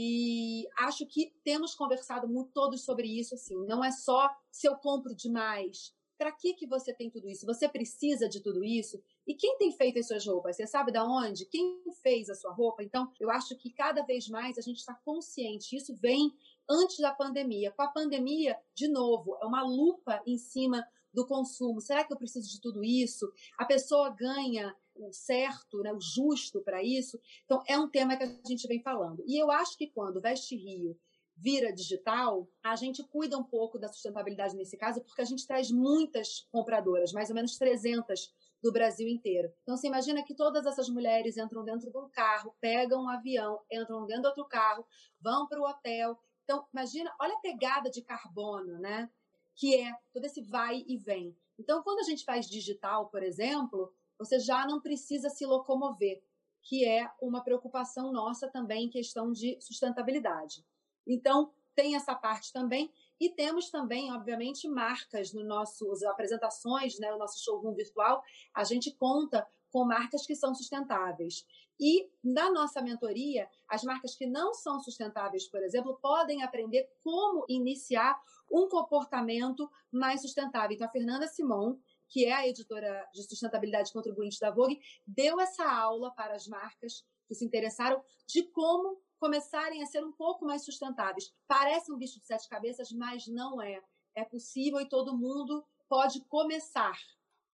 E 0.00 0.68
acho 0.78 1.04
que 1.06 1.34
temos 1.42 1.74
conversado 1.74 2.28
muito 2.28 2.52
todos 2.52 2.84
sobre 2.84 3.08
isso, 3.08 3.34
assim, 3.34 3.56
não 3.66 3.84
é 3.84 3.90
só 3.90 4.30
se 4.48 4.68
eu 4.68 4.76
compro 4.76 5.12
demais. 5.12 5.92
Para 6.16 6.30
que 6.30 6.54
que 6.54 6.68
você 6.68 6.94
tem 6.94 7.10
tudo 7.10 7.28
isso? 7.28 7.44
Você 7.44 7.68
precisa 7.68 8.28
de 8.28 8.40
tudo 8.40 8.62
isso? 8.62 9.02
E 9.26 9.34
quem 9.34 9.58
tem 9.58 9.72
feito 9.72 9.98
as 9.98 10.06
suas 10.06 10.24
roupas? 10.24 10.54
Você 10.54 10.68
sabe 10.68 10.92
da 10.92 11.04
onde? 11.04 11.46
Quem 11.46 11.82
fez 12.00 12.30
a 12.30 12.36
sua 12.36 12.52
roupa? 12.52 12.84
Então, 12.84 13.10
eu 13.18 13.28
acho 13.28 13.56
que 13.56 13.72
cada 13.72 14.02
vez 14.02 14.28
mais 14.28 14.56
a 14.56 14.60
gente 14.60 14.76
está 14.76 14.94
consciente. 15.04 15.74
Isso 15.74 15.92
vem 15.96 16.32
antes 16.70 16.98
da 16.98 17.12
pandemia. 17.12 17.72
Com 17.72 17.82
a 17.82 17.88
pandemia, 17.88 18.56
de 18.72 18.86
novo, 18.86 19.36
é 19.42 19.46
uma 19.46 19.64
lupa 19.64 20.22
em 20.24 20.38
cima 20.38 20.86
do 21.12 21.26
consumo. 21.26 21.80
Será 21.80 22.04
que 22.04 22.12
eu 22.12 22.16
preciso 22.16 22.48
de 22.48 22.60
tudo 22.60 22.84
isso? 22.84 23.32
A 23.58 23.64
pessoa 23.64 24.10
ganha 24.10 24.76
o 24.98 25.12
certo, 25.12 25.82
né, 25.82 25.92
o 25.92 26.00
justo 26.00 26.60
para 26.60 26.82
isso. 26.82 27.18
Então, 27.44 27.62
é 27.66 27.78
um 27.78 27.88
tema 27.88 28.16
que 28.16 28.24
a 28.24 28.26
gente 28.26 28.66
vem 28.66 28.82
falando. 28.82 29.22
E 29.26 29.40
eu 29.40 29.50
acho 29.50 29.76
que 29.76 29.88
quando 29.88 30.20
Veste 30.20 30.56
Rio 30.56 30.98
vira 31.36 31.72
digital, 31.72 32.48
a 32.62 32.74
gente 32.74 33.02
cuida 33.04 33.38
um 33.38 33.44
pouco 33.44 33.78
da 33.78 33.88
sustentabilidade 33.88 34.56
nesse 34.56 34.76
caso, 34.76 35.00
porque 35.02 35.22
a 35.22 35.24
gente 35.24 35.46
traz 35.46 35.70
muitas 35.70 36.46
compradoras, 36.50 37.12
mais 37.12 37.28
ou 37.28 37.34
menos 37.34 37.56
300 37.56 38.34
do 38.62 38.72
Brasil 38.72 39.08
inteiro. 39.08 39.52
Então, 39.62 39.76
você 39.76 39.86
imagina 39.86 40.24
que 40.24 40.34
todas 40.34 40.66
essas 40.66 40.88
mulheres 40.88 41.36
entram 41.36 41.64
dentro 41.64 41.90
de 41.90 41.96
um 41.96 42.08
carro, 42.08 42.54
pegam 42.60 43.04
um 43.04 43.08
avião, 43.08 43.60
entram 43.70 44.04
dentro 44.04 44.22
de 44.22 44.28
outro 44.28 44.44
carro, 44.46 44.84
vão 45.20 45.46
para 45.46 45.60
o 45.60 45.64
hotel. 45.64 46.18
Então, 46.42 46.66
imagina, 46.72 47.14
olha 47.20 47.34
a 47.34 47.40
pegada 47.40 47.88
de 47.88 48.02
carbono, 48.02 48.78
né? 48.80 49.08
Que 49.54 49.76
é 49.76 49.92
todo 50.12 50.24
esse 50.24 50.42
vai 50.42 50.84
e 50.88 50.96
vem. 50.96 51.36
Então, 51.58 51.82
quando 51.82 52.00
a 52.00 52.04
gente 52.04 52.24
faz 52.24 52.48
digital, 52.48 53.08
por 53.10 53.22
exemplo, 53.22 53.92
você 54.18 54.38
já 54.38 54.66
não 54.66 54.80
precisa 54.80 55.28
se 55.30 55.46
locomover, 55.46 56.22
que 56.62 56.84
é 56.84 57.10
uma 57.20 57.42
preocupação 57.42 58.12
nossa 58.12 58.48
também 58.48 58.86
em 58.86 58.90
questão 58.90 59.32
de 59.32 59.58
sustentabilidade. 59.60 60.64
Então, 61.06 61.52
tem 61.78 61.94
essa 61.94 62.12
parte 62.12 62.52
também. 62.52 62.92
E 63.20 63.30
temos 63.30 63.70
também, 63.70 64.12
obviamente, 64.12 64.68
marcas 64.68 65.32
no 65.32 65.44
nosso, 65.44 65.88
as 65.92 66.02
apresentações, 66.02 66.98
né, 66.98 67.12
o 67.12 67.18
nosso 67.18 67.42
showroom 67.42 67.72
virtual, 67.72 68.22
a 68.52 68.64
gente 68.64 68.90
conta 68.96 69.46
com 69.70 69.84
marcas 69.84 70.26
que 70.26 70.34
são 70.34 70.52
sustentáveis. 70.54 71.46
E 71.80 72.10
na 72.22 72.50
nossa 72.50 72.82
mentoria, 72.82 73.48
as 73.68 73.84
marcas 73.84 74.16
que 74.16 74.26
não 74.26 74.52
são 74.52 74.80
sustentáveis, 74.80 75.48
por 75.48 75.62
exemplo, 75.62 75.96
podem 76.02 76.42
aprender 76.42 76.88
como 77.04 77.44
iniciar 77.48 78.20
um 78.50 78.68
comportamento 78.68 79.70
mais 79.92 80.22
sustentável. 80.22 80.74
Então, 80.74 80.88
a 80.88 80.90
Fernanda 80.90 81.28
Simon, 81.28 81.76
que 82.08 82.24
é 82.24 82.32
a 82.32 82.48
editora 82.48 83.06
de 83.12 83.22
sustentabilidade 83.22 83.92
contribuinte 83.92 84.40
da 84.40 84.50
Vogue, 84.50 84.80
deu 85.06 85.40
essa 85.40 85.64
aula 85.64 86.12
para 86.14 86.34
as 86.34 86.46
marcas 86.46 87.04
que 87.26 87.34
se 87.34 87.44
interessaram 87.44 88.02
de 88.26 88.42
como 88.50 89.00
começarem 89.18 89.82
a 89.82 89.86
ser 89.86 90.04
um 90.04 90.12
pouco 90.12 90.44
mais 90.44 90.64
sustentáveis. 90.64 91.32
Parece 91.46 91.92
um 91.92 91.98
bicho 91.98 92.18
de 92.20 92.26
sete 92.26 92.48
cabeças, 92.48 92.90
mas 92.92 93.26
não 93.26 93.60
é. 93.60 93.82
é 94.14 94.24
possível 94.24 94.80
e 94.80 94.88
todo 94.88 95.16
mundo 95.16 95.64
pode 95.88 96.24
começar. 96.26 96.96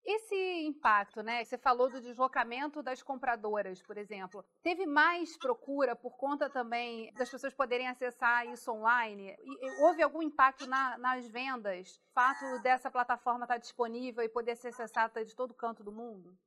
Esse 0.05 0.35
impacto, 0.67 1.23
né? 1.23 1.43
Você 1.43 1.57
falou 1.57 1.89
do 1.89 1.99
deslocamento 1.99 2.83
das 2.83 3.01
compradoras, 3.01 3.81
por 3.81 3.97
exemplo. 3.97 4.45
Teve 4.61 4.85
mais 4.85 5.35
procura 5.35 5.95
por 5.95 6.15
conta 6.15 6.47
também 6.47 7.11
das 7.13 7.27
pessoas 7.27 7.55
poderem 7.55 7.87
acessar 7.87 8.45
isso 8.47 8.71
online? 8.71 9.35
E, 9.43 9.83
houve 9.83 10.03
algum 10.03 10.21
impacto 10.21 10.67
na, 10.67 10.95
nas 10.99 11.25
vendas? 11.25 11.97
O 12.11 12.13
fato 12.13 12.59
dessa 12.61 12.91
plataforma 12.91 13.45
estar 13.45 13.57
disponível 13.57 14.23
e 14.23 14.29
poder 14.29 14.55
ser 14.55 14.67
acessada 14.67 15.25
de 15.25 15.35
todo 15.35 15.55
canto 15.55 15.83
do 15.83 15.91
mundo? 15.91 16.37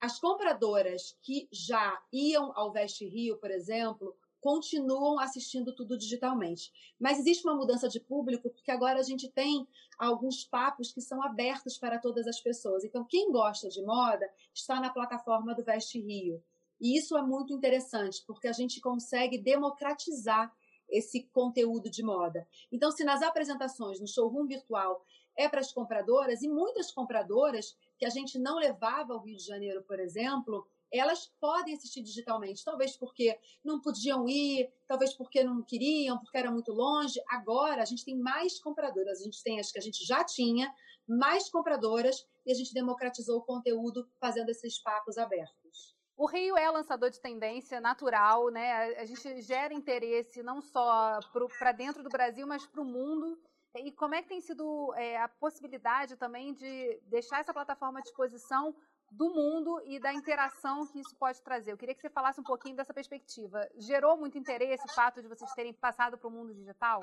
As 0.00 0.18
compradoras 0.18 1.16
que 1.22 1.48
já 1.52 2.02
iam 2.12 2.52
ao 2.56 2.72
Veste 2.72 3.06
Rio, 3.06 3.38
por 3.38 3.50
exemplo, 3.50 4.18
continuam 4.44 5.18
assistindo 5.18 5.74
tudo 5.74 5.96
digitalmente. 5.96 6.70
Mas 7.00 7.18
existe 7.18 7.46
uma 7.46 7.56
mudança 7.56 7.88
de 7.88 7.98
público, 7.98 8.50
porque 8.50 8.70
agora 8.70 9.00
a 9.00 9.02
gente 9.02 9.26
tem 9.30 9.66
alguns 9.98 10.44
papos 10.44 10.92
que 10.92 11.00
são 11.00 11.22
abertos 11.22 11.78
para 11.78 11.98
todas 11.98 12.26
as 12.26 12.38
pessoas. 12.38 12.84
Então, 12.84 13.06
quem 13.06 13.32
gosta 13.32 13.70
de 13.70 13.82
moda 13.82 14.30
está 14.52 14.78
na 14.78 14.90
plataforma 14.90 15.54
do 15.54 15.64
Veste 15.64 15.98
Rio. 15.98 16.44
E 16.78 16.94
isso 16.94 17.16
é 17.16 17.22
muito 17.22 17.54
interessante, 17.54 18.22
porque 18.26 18.46
a 18.46 18.52
gente 18.52 18.82
consegue 18.82 19.38
democratizar 19.38 20.54
esse 20.90 21.22
conteúdo 21.32 21.88
de 21.88 22.02
moda. 22.02 22.46
Então, 22.70 22.90
se 22.90 23.02
nas 23.02 23.22
apresentações, 23.22 23.98
no 23.98 24.06
showroom 24.06 24.46
virtual, 24.46 25.02
é 25.34 25.48
para 25.48 25.60
as 25.60 25.72
compradoras, 25.72 26.42
e 26.42 26.48
muitas 26.48 26.92
compradoras 26.92 27.74
que 27.96 28.04
a 28.04 28.10
gente 28.10 28.38
não 28.38 28.56
levava 28.56 29.14
ao 29.14 29.20
Rio 29.20 29.38
de 29.38 29.42
Janeiro, 29.42 29.82
por 29.84 29.98
exemplo, 29.98 30.66
elas 30.98 31.26
podem 31.40 31.74
assistir 31.74 32.02
digitalmente, 32.02 32.64
talvez 32.64 32.96
porque 32.96 33.38
não 33.64 33.80
podiam 33.80 34.28
ir, 34.28 34.72
talvez 34.86 35.12
porque 35.14 35.42
não 35.42 35.62
queriam, 35.62 36.18
porque 36.18 36.38
era 36.38 36.50
muito 36.50 36.72
longe. 36.72 37.20
Agora 37.28 37.82
a 37.82 37.84
gente 37.84 38.04
tem 38.04 38.16
mais 38.16 38.60
compradoras, 38.60 39.20
a 39.20 39.24
gente 39.24 39.42
tem 39.42 39.58
as 39.58 39.72
que 39.72 39.78
a 39.78 39.82
gente 39.82 40.04
já 40.04 40.24
tinha, 40.24 40.72
mais 41.06 41.50
compradoras, 41.50 42.26
e 42.46 42.52
a 42.52 42.54
gente 42.54 42.72
democratizou 42.72 43.38
o 43.38 43.44
conteúdo 43.44 44.08
fazendo 44.20 44.50
esses 44.50 44.78
papos 44.78 45.18
abertos. 45.18 45.94
O 46.16 46.26
Rio 46.26 46.56
é 46.56 46.70
lançador 46.70 47.10
de 47.10 47.20
tendência 47.20 47.80
natural, 47.80 48.48
né? 48.48 48.94
A 48.96 49.04
gente 49.04 49.42
gera 49.42 49.74
interesse 49.74 50.42
não 50.42 50.60
só 50.60 51.18
para 51.58 51.72
dentro 51.72 52.04
do 52.04 52.08
Brasil, 52.08 52.46
mas 52.46 52.64
para 52.66 52.80
o 52.80 52.84
mundo. 52.84 53.36
E 53.76 53.90
como 53.90 54.14
é 54.14 54.22
que 54.22 54.28
tem 54.28 54.40
sido 54.40 54.94
é, 54.94 55.20
a 55.20 55.28
possibilidade 55.28 56.16
também 56.16 56.54
de 56.54 57.00
deixar 57.06 57.40
essa 57.40 57.52
plataforma 57.52 57.98
à 57.98 58.02
disposição 58.02 58.72
do 59.16 59.32
mundo 59.32 59.80
e 59.86 60.00
da 60.00 60.12
interação 60.12 60.86
que 60.86 60.98
isso 60.98 61.14
pode 61.16 61.40
trazer. 61.40 61.72
Eu 61.72 61.76
queria 61.76 61.94
que 61.94 62.00
você 62.00 62.10
falasse 62.10 62.40
um 62.40 62.44
pouquinho 62.44 62.76
dessa 62.76 62.92
perspectiva. 62.92 63.68
Gerou 63.76 64.16
muito 64.16 64.36
interesse 64.36 64.84
o 64.84 64.92
fato 64.92 65.22
de 65.22 65.28
vocês 65.28 65.52
terem 65.52 65.72
passado 65.72 66.18
para 66.18 66.28
o 66.28 66.30
mundo 66.30 66.52
digital? 66.52 67.00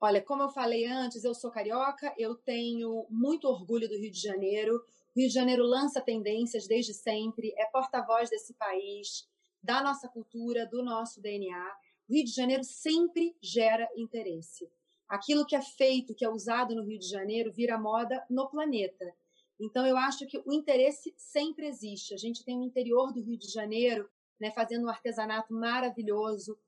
Olha, 0.00 0.22
como 0.22 0.42
eu 0.42 0.48
falei 0.48 0.84
antes, 0.86 1.24
eu 1.24 1.34
sou 1.34 1.50
carioca, 1.50 2.12
eu 2.18 2.34
tenho 2.34 3.06
muito 3.10 3.48
orgulho 3.48 3.88
do 3.88 3.98
Rio 3.98 4.10
de 4.10 4.20
Janeiro. 4.20 4.76
O 4.76 5.20
Rio 5.20 5.28
de 5.28 5.34
Janeiro 5.34 5.64
lança 5.64 6.00
tendências 6.00 6.66
desde 6.66 6.92
sempre, 6.94 7.52
é 7.56 7.66
porta-voz 7.66 8.30
desse 8.30 8.54
país, 8.54 9.28
da 9.62 9.82
nossa 9.82 10.08
cultura, 10.08 10.66
do 10.66 10.82
nosso 10.82 11.20
DNA. 11.20 11.76
O 12.08 12.14
Rio 12.14 12.24
de 12.24 12.32
Janeiro 12.32 12.64
sempre 12.64 13.36
gera 13.40 13.88
interesse. 13.96 14.68
Aquilo 15.08 15.46
que 15.46 15.56
é 15.56 15.62
feito, 15.62 16.14
que 16.14 16.24
é 16.24 16.28
usado 16.28 16.74
no 16.74 16.84
Rio 16.84 16.98
de 16.98 17.08
Janeiro, 17.08 17.52
vira 17.52 17.78
moda 17.78 18.24
no 18.28 18.48
planeta. 18.48 19.14
Então, 19.60 19.86
eu 19.86 19.96
acho 19.96 20.26
que 20.26 20.40
o 20.44 20.52
interesse 20.52 21.12
sempre 21.16 21.66
existe. 21.66 22.14
A 22.14 22.16
gente 22.16 22.44
tem 22.44 22.56
no 22.56 22.64
interior 22.64 23.12
do 23.12 23.20
Rio 23.20 23.36
de 23.36 23.48
Janeiro, 23.48 24.08
né, 24.40 24.50
fazendo 24.52 24.86
um 24.86 24.90
artesanato 24.90 25.52
maravilhoso, 25.52 26.58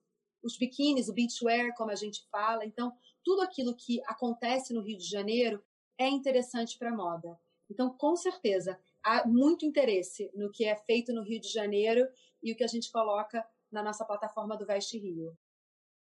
os 0.42 0.56
biquínis, 0.56 1.08
o 1.08 1.14
beachwear, 1.14 1.74
como 1.76 1.90
a 1.90 1.94
gente 1.94 2.26
fala. 2.30 2.64
Então, 2.64 2.92
tudo 3.24 3.42
aquilo 3.42 3.76
que 3.76 4.00
acontece 4.06 4.72
no 4.72 4.82
Rio 4.82 4.98
de 4.98 5.04
Janeiro 5.04 5.62
é 5.98 6.08
interessante 6.08 6.78
para 6.78 6.90
a 6.90 6.96
moda. 6.96 7.38
Então, 7.70 7.90
com 7.90 8.16
certeza, 8.16 8.80
há 9.02 9.26
muito 9.26 9.64
interesse 9.64 10.30
no 10.34 10.50
que 10.50 10.64
é 10.64 10.74
feito 10.74 11.12
no 11.12 11.22
Rio 11.22 11.40
de 11.40 11.48
Janeiro 11.48 12.08
e 12.42 12.52
o 12.52 12.56
que 12.56 12.64
a 12.64 12.66
gente 12.68 12.90
coloca 12.90 13.46
na 13.70 13.82
nossa 13.82 14.04
plataforma 14.04 14.56
do 14.56 14.66
Veste 14.66 14.98
Rio. 14.98 15.36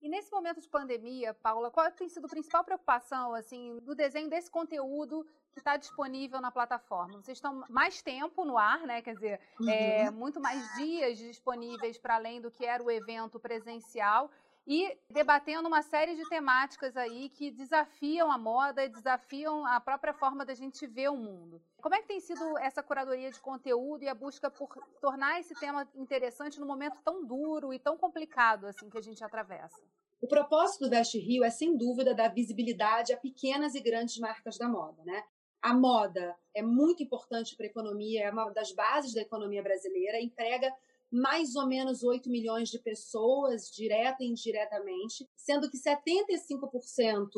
E 0.01 0.07
nesse 0.07 0.31
momento 0.31 0.61
de 0.61 0.69
pandemia, 0.69 1.33
Paula, 1.33 1.71
qual 1.71 1.91
tem 1.91 2.07
sido 2.07 2.25
a 2.25 2.29
principal 2.29 2.63
preocupação 2.63 3.33
assim 3.33 3.79
do 3.79 3.95
desenho 3.95 4.29
desse 4.29 4.49
conteúdo 4.49 5.25
está 5.59 5.77
disponível 5.77 6.41
na 6.41 6.51
plataforma? 6.51 7.21
Vocês 7.21 7.37
estão 7.37 7.63
mais 7.69 8.01
tempo 8.01 8.45
no 8.45 8.57
ar, 8.57 8.81
né? 8.81 9.01
Quer 9.01 9.13
dizer, 9.13 9.39
uhum. 9.59 9.69
é, 9.69 10.11
muito 10.11 10.39
mais 10.39 10.63
dias 10.75 11.17
disponíveis 11.17 11.97
para 11.97 12.15
além 12.15 12.41
do 12.41 12.51
que 12.51 12.65
era 12.65 12.83
o 12.83 12.91
evento 12.91 13.39
presencial 13.39 14.29
e 14.67 14.97
debatendo 15.09 15.67
uma 15.69 15.81
série 15.81 16.13
de 16.15 16.27
temáticas 16.27 16.97
aí 16.97 17.29
que 17.29 17.49
desafiam 17.49 18.29
a 18.29 18.37
moda 18.37 18.83
e 18.83 18.89
desafiam 18.89 19.65
a 19.65 19.79
própria 19.79 20.13
forma 20.13 20.43
da 20.43 20.53
gente 20.53 20.85
ver 20.85 21.09
o 21.09 21.15
mundo. 21.15 21.61
Como 21.81 21.95
é 21.95 22.01
que 22.01 22.07
tem 22.09 22.19
sido 22.19 22.57
essa 22.57 22.83
curadoria 22.83 23.31
de 23.31 23.39
conteúdo 23.39 24.03
e 24.03 24.09
a 24.09 24.13
busca 24.13 24.51
por 24.51 24.67
tornar 24.99 25.39
esse 25.39 25.55
tema 25.55 25.87
interessante 25.95 26.59
num 26.59 26.67
momento 26.67 26.97
tão 27.01 27.25
duro 27.25 27.73
e 27.73 27.79
tão 27.79 27.97
complicado 27.97 28.67
assim 28.67 28.89
que 28.89 28.97
a 28.97 29.01
gente 29.01 29.23
atravessa? 29.23 29.81
O 30.19 30.27
propósito 30.27 30.83
do 30.83 30.89
Veste 30.89 31.17
Rio 31.17 31.45
é, 31.45 31.49
sem 31.49 31.77
dúvida, 31.77 32.13
dar 32.13 32.33
visibilidade 32.33 33.13
a 33.13 33.17
pequenas 33.17 33.73
e 33.73 33.79
grandes 33.79 34.17
marcas 34.17 34.57
da 34.57 34.67
moda. 34.67 35.01
Né? 35.05 35.23
A 35.61 35.73
moda 35.73 36.35
é 36.53 36.61
muito 36.61 37.03
importante 37.03 37.55
para 37.55 37.65
a 37.65 37.69
economia, 37.69 38.25
é 38.25 38.31
uma 38.31 38.49
das 38.51 38.71
bases 38.71 39.13
da 39.13 39.21
economia 39.21 39.61
brasileira, 39.61 40.21
emprega 40.21 40.73
mais 41.11 41.55
ou 41.55 41.65
menos 41.65 42.03
8 42.03 42.29
milhões 42.29 42.69
de 42.69 42.79
pessoas, 42.79 43.71
direta 43.71 44.23
e 44.23 44.27
indiretamente, 44.27 45.27
sendo 45.35 45.69
que 45.69 45.77
75% 45.77 47.29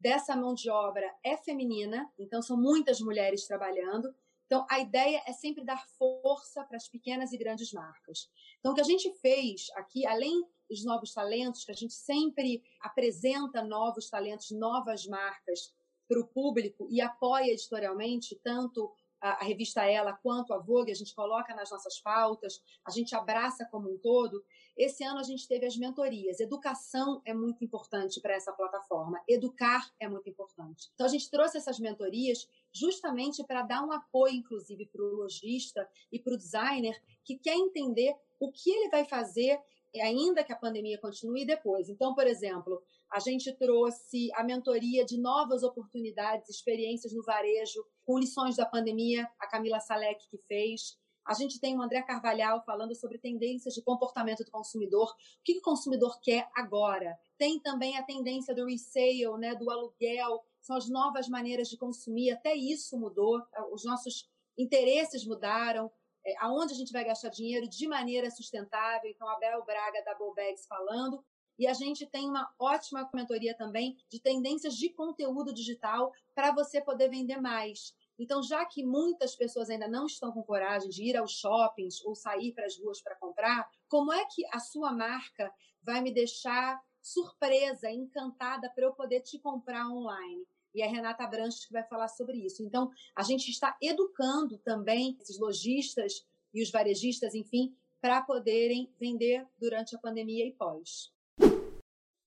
dessa 0.00 0.34
mão 0.34 0.54
de 0.54 0.70
obra 0.70 1.14
é 1.22 1.36
feminina, 1.36 2.10
então 2.18 2.40
são 2.40 2.56
muitas 2.56 3.00
mulheres 3.00 3.46
trabalhando. 3.46 4.14
Então, 4.46 4.66
a 4.70 4.78
ideia 4.80 5.22
é 5.26 5.32
sempre 5.32 5.62
dar 5.62 5.86
força 5.98 6.64
para 6.64 6.78
as 6.78 6.88
pequenas 6.88 7.32
e 7.32 7.38
grandes 7.38 7.70
marcas. 7.70 8.30
Então, 8.58 8.72
o 8.72 8.74
que 8.74 8.80
a 8.80 8.84
gente 8.84 9.12
fez 9.20 9.66
aqui, 9.74 10.06
além 10.06 10.42
dos 10.68 10.84
novos 10.84 11.12
talentos, 11.12 11.64
que 11.64 11.72
a 11.72 11.74
gente 11.74 11.92
sempre 11.92 12.62
apresenta 12.80 13.62
novos 13.62 14.08
talentos, 14.08 14.50
novas 14.50 15.06
marcas 15.06 15.74
para 16.08 16.20
o 16.20 16.26
público 16.26 16.88
e 16.90 17.00
apoia 17.00 17.52
editorialmente 17.52 18.34
tanto 18.42 18.90
a, 19.20 19.42
a, 19.42 19.44
revista 19.44 19.84
Ela 19.84 20.12
quanto 20.12 20.54
a 20.54 20.58
Vogue, 20.58 20.92
a 20.92 20.94
gente 20.94 21.14
coloca 21.14 21.54
nas 21.54 21.70
nossas 21.70 22.00
pautas, 22.00 22.62
a 22.84 22.90
gente 22.90 23.14
abraça 23.14 23.66
como 23.70 23.92
um 23.92 23.98
todo. 23.98 24.44
Esse 24.76 25.02
ano 25.04 25.18
a 25.18 25.24
gente 25.24 25.46
teve 25.48 25.66
as 25.66 25.76
mentorias. 25.76 26.38
Educação 26.38 27.20
é 27.24 27.34
muito 27.34 27.64
importante 27.64 28.20
para 28.20 28.34
essa 28.34 28.52
plataforma. 28.52 29.20
Educar 29.28 29.90
é 29.98 30.08
muito 30.08 30.28
importante. 30.30 30.88
Então 30.94 31.06
a 31.06 31.10
gente 31.10 31.30
trouxe 31.30 31.58
essas 31.58 31.80
mentorias 31.80 32.48
justamente 32.72 33.44
para 33.44 33.62
dar 33.62 33.84
um 33.84 33.92
apoio, 33.92 34.34
inclusive, 34.34 34.86
para 34.86 35.02
o 35.02 35.16
lojista 35.16 35.88
e 36.12 36.18
para 36.18 36.34
o 36.34 36.38
designer 36.38 36.96
que 37.24 37.36
quer 37.36 37.54
entender 37.54 38.14
o 38.38 38.52
que 38.52 38.70
ele 38.70 38.88
vai 38.88 39.04
fazer 39.04 39.60
ainda 39.96 40.44
que 40.44 40.52
a 40.52 40.56
pandemia 40.56 40.98
continue 41.00 41.46
depois. 41.46 41.88
Então, 41.88 42.14
por 42.14 42.26
exemplo, 42.26 42.82
a 43.10 43.18
gente 43.18 43.52
trouxe 43.56 44.30
a 44.34 44.44
mentoria 44.44 45.04
de 45.04 45.18
novas 45.18 45.62
oportunidades, 45.62 46.48
experiências 46.48 47.12
no 47.12 47.22
varejo, 47.22 47.84
com 48.04 48.18
lições 48.18 48.56
da 48.56 48.66
pandemia, 48.66 49.28
a 49.38 49.46
Camila 49.46 49.80
Salek 49.80 50.28
que 50.28 50.38
fez. 50.46 50.98
A 51.26 51.34
gente 51.34 51.60
tem 51.60 51.76
o 51.76 51.82
André 51.82 52.02
Carvalhal 52.02 52.62
falando 52.64 52.94
sobre 52.94 53.18
tendências 53.18 53.74
de 53.74 53.82
comportamento 53.82 54.44
do 54.44 54.50
consumidor, 54.50 55.10
o 55.10 55.14
que 55.44 55.58
o 55.58 55.62
consumidor 55.62 56.18
quer 56.22 56.48
agora. 56.54 57.18
Tem 57.36 57.60
também 57.60 57.98
a 57.98 58.02
tendência 58.02 58.54
do 58.54 58.64
resale, 58.64 59.28
né, 59.38 59.54
do 59.54 59.70
aluguel, 59.70 60.42
são 60.60 60.76
as 60.76 60.88
novas 60.88 61.28
maneiras 61.28 61.68
de 61.68 61.76
consumir, 61.76 62.30
até 62.30 62.54
isso 62.54 62.98
mudou, 62.98 63.42
os 63.72 63.84
nossos 63.84 64.28
interesses 64.56 65.24
mudaram, 65.24 65.86
é, 65.86 65.90
aonde 66.38 66.72
a 66.72 66.76
gente 66.76 66.92
vai 66.92 67.04
gastar 67.04 67.28
dinheiro 67.28 67.68
de 67.68 67.86
maneira 67.86 68.30
sustentável. 68.30 69.10
Então, 69.10 69.28
a 69.28 69.38
Bel 69.38 69.64
Braga 69.64 70.02
da 70.04 70.14
Bobex 70.14 70.66
falando. 70.66 71.24
E 71.58 71.66
a 71.66 71.72
gente 71.74 72.06
tem 72.06 72.28
uma 72.28 72.48
ótima 72.58 73.08
mentoria 73.12 73.56
também 73.56 73.96
de 74.08 74.20
tendências 74.20 74.74
de 74.74 74.90
conteúdo 74.90 75.52
digital 75.52 76.12
para 76.34 76.52
você 76.52 76.80
poder 76.80 77.08
vender 77.08 77.40
mais. 77.40 77.92
Então, 78.18 78.42
já 78.42 78.64
que 78.64 78.84
muitas 78.84 79.34
pessoas 79.34 79.70
ainda 79.70 79.88
não 79.88 80.06
estão 80.06 80.32
com 80.32 80.42
coragem 80.42 80.88
de 80.88 81.04
ir 81.04 81.16
aos 81.16 81.32
shoppings 81.32 82.04
ou 82.04 82.14
sair 82.14 82.52
para 82.52 82.66
as 82.66 82.78
ruas 82.78 83.00
para 83.00 83.16
comprar, 83.16 83.68
como 83.88 84.12
é 84.12 84.24
que 84.26 84.44
a 84.52 84.58
sua 84.58 84.92
marca 84.92 85.52
vai 85.82 86.00
me 86.00 86.12
deixar 86.12 86.80
surpresa, 87.00 87.90
encantada 87.90 88.70
para 88.70 88.84
eu 88.84 88.92
poder 88.92 89.20
te 89.20 89.38
comprar 89.38 89.88
online? 89.88 90.46
E 90.74 90.82
a 90.82 90.88
Renata 90.88 91.26
Branches 91.26 91.64
que 91.64 91.72
vai 91.72 91.84
falar 91.84 92.08
sobre 92.08 92.36
isso. 92.38 92.62
Então, 92.62 92.90
a 93.14 93.22
gente 93.22 93.50
está 93.50 93.76
educando 93.82 94.58
também 94.58 95.16
esses 95.20 95.38
lojistas 95.38 96.26
e 96.52 96.62
os 96.62 96.70
varejistas, 96.70 97.34
enfim, 97.34 97.74
para 98.00 98.22
poderem 98.22 98.92
vender 98.98 99.46
durante 99.58 99.94
a 99.96 99.98
pandemia 99.98 100.46
e 100.46 100.52
pós. 100.52 101.12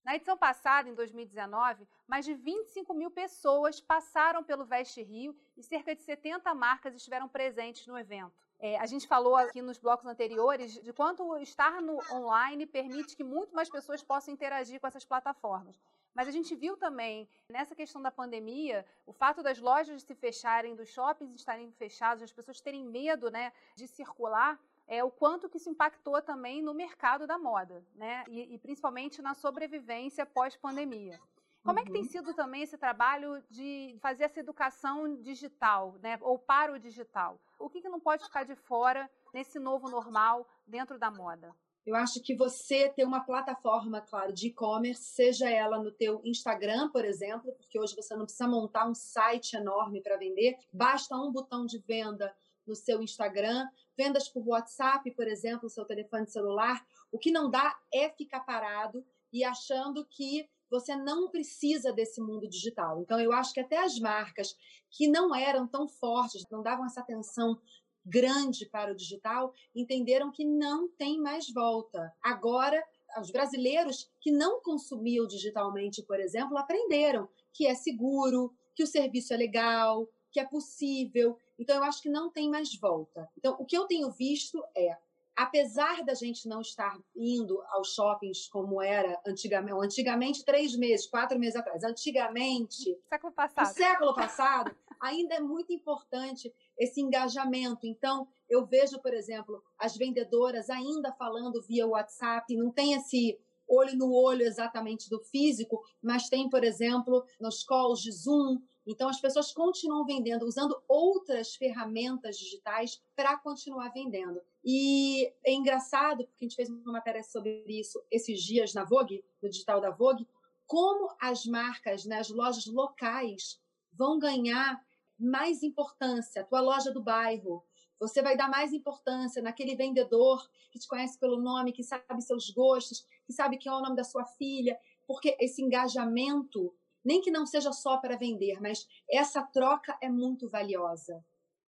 Na 0.03 0.15
edição 0.15 0.35
passada, 0.35 0.89
em 0.89 0.95
2019, 0.95 1.87
mais 2.07 2.25
de 2.25 2.33
25 2.33 2.93
mil 2.93 3.11
pessoas 3.11 3.79
passaram 3.79 4.43
pelo 4.43 4.65
Veste 4.65 5.01
Rio 5.01 5.35
e 5.55 5.63
cerca 5.63 5.95
de 5.95 6.01
70 6.01 6.53
marcas 6.55 6.95
estiveram 6.95 7.29
presentes 7.29 7.85
no 7.85 7.97
evento. 7.97 8.33
É, 8.59 8.77
a 8.77 8.85
gente 8.85 9.07
falou 9.07 9.35
aqui 9.35 9.61
nos 9.61 9.77
blocos 9.77 10.05
anteriores 10.05 10.73
de 10.73 10.91
quanto 10.93 11.37
estar 11.37 11.81
no 11.81 11.99
online 12.11 12.65
permite 12.65 13.15
que 13.15 13.23
muito 13.23 13.55
mais 13.55 13.69
pessoas 13.69 14.03
possam 14.03 14.33
interagir 14.33 14.79
com 14.79 14.87
essas 14.87 15.05
plataformas. 15.05 15.79
Mas 16.13 16.27
a 16.27 16.31
gente 16.31 16.55
viu 16.55 16.75
também, 16.75 17.27
nessa 17.47 17.73
questão 17.73 18.01
da 18.01 18.11
pandemia, 18.11 18.85
o 19.05 19.13
fato 19.13 19.41
das 19.41 19.59
lojas 19.59 20.03
se 20.03 20.13
fecharem, 20.13 20.75
dos 20.75 20.89
shoppings 20.89 21.35
estarem 21.35 21.71
fechados, 21.71 22.23
as 22.23 22.31
pessoas 22.31 22.59
terem 22.59 22.83
medo 22.83 23.31
né, 23.31 23.53
de 23.75 23.87
circular, 23.87 24.59
é, 24.87 25.03
o 25.03 25.09
quanto 25.09 25.47
que 25.47 25.57
isso 25.57 25.69
impactou 25.69 26.21
também 26.21 26.61
no 26.61 26.73
mercado 26.73 27.25
da 27.25 27.37
moda, 27.37 27.85
né? 27.95 28.25
E, 28.27 28.55
e 28.55 28.57
principalmente 28.57 29.21
na 29.21 29.33
sobrevivência 29.33 30.25
pós-pandemia. 30.25 31.17
Como 31.63 31.77
uhum. 31.77 31.83
é 31.83 31.85
que 31.85 31.91
tem 31.93 32.01
uhum. 32.01 32.09
sido 32.09 32.33
também 32.33 32.63
esse 32.63 32.77
trabalho 32.77 33.41
de 33.49 33.95
fazer 34.01 34.25
essa 34.25 34.39
educação 34.39 35.15
digital, 35.21 35.95
né? 36.01 36.17
Ou 36.21 36.37
para 36.37 36.73
o 36.73 36.79
digital? 36.79 37.39
O 37.57 37.69
que, 37.69 37.81
que 37.81 37.87
não 37.87 37.99
pode 37.99 38.25
ficar 38.25 38.43
de 38.43 38.55
fora 38.55 39.09
nesse 39.33 39.59
novo 39.59 39.89
normal 39.89 40.45
dentro 40.67 40.97
da 40.99 41.09
moda? 41.09 41.55
Eu 41.85 41.95
acho 41.95 42.21
que 42.21 42.35
você 42.35 42.89
ter 42.89 43.03
uma 43.03 43.21
plataforma, 43.25 44.01
claro, 44.01 44.31
de 44.31 44.47
e-commerce, 44.47 45.03
seja 45.03 45.49
ela 45.49 45.79
no 45.79 45.91
teu 45.91 46.21
Instagram, 46.23 46.89
por 46.91 47.03
exemplo, 47.03 47.51
porque 47.53 47.79
hoje 47.79 47.95
você 47.95 48.15
não 48.15 48.25
precisa 48.25 48.47
montar 48.47 48.87
um 48.87 48.93
site 48.93 49.55
enorme 49.55 50.01
para 50.01 50.17
vender, 50.17 50.57
basta 50.71 51.15
um 51.15 51.31
botão 51.31 51.65
de 51.65 51.79
venda 51.79 52.33
no 52.67 52.75
seu 52.75 53.01
Instagram, 53.01 53.67
vendas 53.97 54.29
por 54.29 54.47
WhatsApp, 54.47 55.09
por 55.11 55.27
exemplo, 55.27 55.69
seu 55.69 55.83
telefone 55.83 56.27
celular. 56.27 56.85
O 57.11 57.17
que 57.17 57.31
não 57.31 57.49
dá 57.49 57.75
é 57.91 58.09
ficar 58.09 58.41
parado 58.41 59.03
e 59.33 59.43
achando 59.43 60.05
que 60.05 60.47
você 60.69 60.95
não 60.95 61.29
precisa 61.29 61.91
desse 61.91 62.21
mundo 62.21 62.47
digital. 62.47 63.01
Então, 63.01 63.19
eu 63.19 63.33
acho 63.33 63.53
que 63.53 63.59
até 63.59 63.83
as 63.83 63.99
marcas 63.99 64.55
que 64.89 65.07
não 65.07 65.35
eram 65.35 65.67
tão 65.67 65.87
fortes, 65.87 66.45
não 66.49 66.61
davam 66.61 66.85
essa 66.85 67.01
atenção 67.01 67.59
grande 68.05 68.65
para 68.65 68.91
o 68.91 68.95
digital, 68.95 69.53
entenderam 69.75 70.31
que 70.31 70.45
não 70.45 70.89
tem 70.89 71.19
mais 71.19 71.51
volta. 71.51 72.13
Agora, 72.21 72.83
os 73.19 73.31
brasileiros 73.31 74.09
que 74.19 74.31
não 74.31 74.61
consumiam 74.61 75.27
digitalmente, 75.27 76.01
por 76.03 76.19
exemplo, 76.19 76.57
aprenderam 76.57 77.27
que 77.53 77.67
é 77.67 77.75
seguro, 77.75 78.53
que 78.73 78.83
o 78.83 78.87
serviço 78.87 79.33
é 79.33 79.37
legal, 79.37 80.07
que 80.31 80.39
é 80.39 80.45
possível. 80.45 81.37
Então, 81.59 81.75
eu 81.75 81.83
acho 81.83 82.01
que 82.01 82.09
não 82.09 82.29
tem 82.29 82.49
mais 82.49 82.73
volta. 82.79 83.29
Então, 83.37 83.55
o 83.59 83.65
que 83.65 83.77
eu 83.77 83.85
tenho 83.85 84.09
visto 84.11 84.63
é 84.75 84.97
apesar 85.35 86.03
da 86.03 86.13
gente 86.13 86.47
não 86.47 86.61
estar 86.61 86.97
indo 87.15 87.61
aos 87.69 87.95
shoppings 87.95 88.47
como 88.47 88.81
era 88.81 89.19
antigamente, 89.25 89.85
antigamente 89.85 90.45
três 90.45 90.75
meses, 90.75 91.07
quatro 91.07 91.39
meses 91.39 91.55
atrás, 91.55 91.83
antigamente, 91.83 92.97
século 93.09 93.33
passado, 93.33 93.73
século 93.73 94.13
passado, 94.13 94.75
ainda 94.99 95.35
é 95.35 95.39
muito 95.39 95.73
importante 95.73 96.53
esse 96.81 96.99
engajamento. 96.99 97.85
Então, 97.85 98.27
eu 98.49 98.65
vejo, 98.65 98.99
por 98.99 99.13
exemplo, 99.13 99.63
as 99.77 99.95
vendedoras 99.95 100.67
ainda 100.67 101.13
falando 101.13 101.61
via 101.61 101.85
WhatsApp, 101.85 102.57
não 102.57 102.71
tem 102.71 102.93
esse 102.93 103.39
olho 103.67 103.95
no 103.95 104.11
olho 104.11 104.41
exatamente 104.41 105.07
do 105.07 105.19
físico, 105.19 105.79
mas 106.01 106.27
tem, 106.27 106.49
por 106.49 106.63
exemplo, 106.63 107.23
nos 107.39 107.63
calls 107.63 108.01
de 108.01 108.11
Zoom. 108.11 108.59
Então, 108.85 109.07
as 109.07 109.21
pessoas 109.21 109.53
continuam 109.53 110.03
vendendo, 110.03 110.43
usando 110.43 110.75
outras 110.87 111.55
ferramentas 111.55 112.35
digitais 112.35 112.99
para 113.15 113.37
continuar 113.37 113.89
vendendo. 113.89 114.41
E 114.65 115.31
é 115.45 115.53
engraçado, 115.53 116.25
porque 116.25 116.43
a 116.43 116.45
gente 116.45 116.55
fez 116.55 116.67
uma 116.67 116.93
matéria 116.93 117.23
sobre 117.23 117.63
isso 117.67 118.03
esses 118.09 118.41
dias 118.41 118.73
na 118.73 118.83
Vogue, 118.83 119.23
no 119.39 119.47
digital 119.47 119.79
da 119.79 119.91
Vogue, 119.91 120.27
como 120.65 121.15
as 121.21 121.45
marcas, 121.45 122.05
né, 122.05 122.17
as 122.17 122.29
lojas 122.29 122.65
locais 122.65 123.61
vão 123.93 124.17
ganhar 124.17 124.83
mais 125.21 125.61
importância. 125.61 126.41
A 126.41 126.45
tua 126.45 126.59
loja 126.59 126.91
do 126.91 127.01
bairro, 127.01 127.63
você 127.99 128.21
vai 128.21 128.35
dar 128.35 128.49
mais 128.49 128.73
importância 128.73 129.41
naquele 129.41 129.75
vendedor 129.75 130.49
que 130.71 130.79
te 130.79 130.87
conhece 130.87 131.19
pelo 131.19 131.39
nome, 131.39 131.71
que 131.71 131.83
sabe 131.83 132.21
seus 132.21 132.49
gostos, 132.49 133.05
que 133.25 133.31
sabe 133.31 133.57
quem 133.57 133.71
é 133.71 133.75
o 133.75 133.81
nome 133.81 133.95
da 133.95 134.03
sua 134.03 134.25
filha, 134.25 134.79
porque 135.05 135.37
esse 135.39 135.61
engajamento, 135.61 136.73
nem 137.05 137.21
que 137.21 137.29
não 137.29 137.45
seja 137.45 137.71
só 137.71 137.97
para 137.97 138.17
vender, 138.17 138.59
mas 138.59 138.87
essa 139.09 139.43
troca 139.43 139.95
é 140.01 140.09
muito 140.09 140.49
valiosa. 140.49 141.23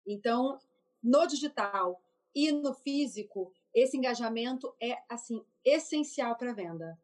Então, 0.06 0.58
no 1.02 1.26
digital 1.26 2.02
e 2.34 2.50
no 2.50 2.72
físico, 2.72 3.52
esse 3.74 3.96
engajamento 3.96 4.74
é 4.80 5.02
assim 5.08 5.44
essencial 5.64 6.36
para 6.36 6.50
a 6.50 6.54
venda. 6.54 6.98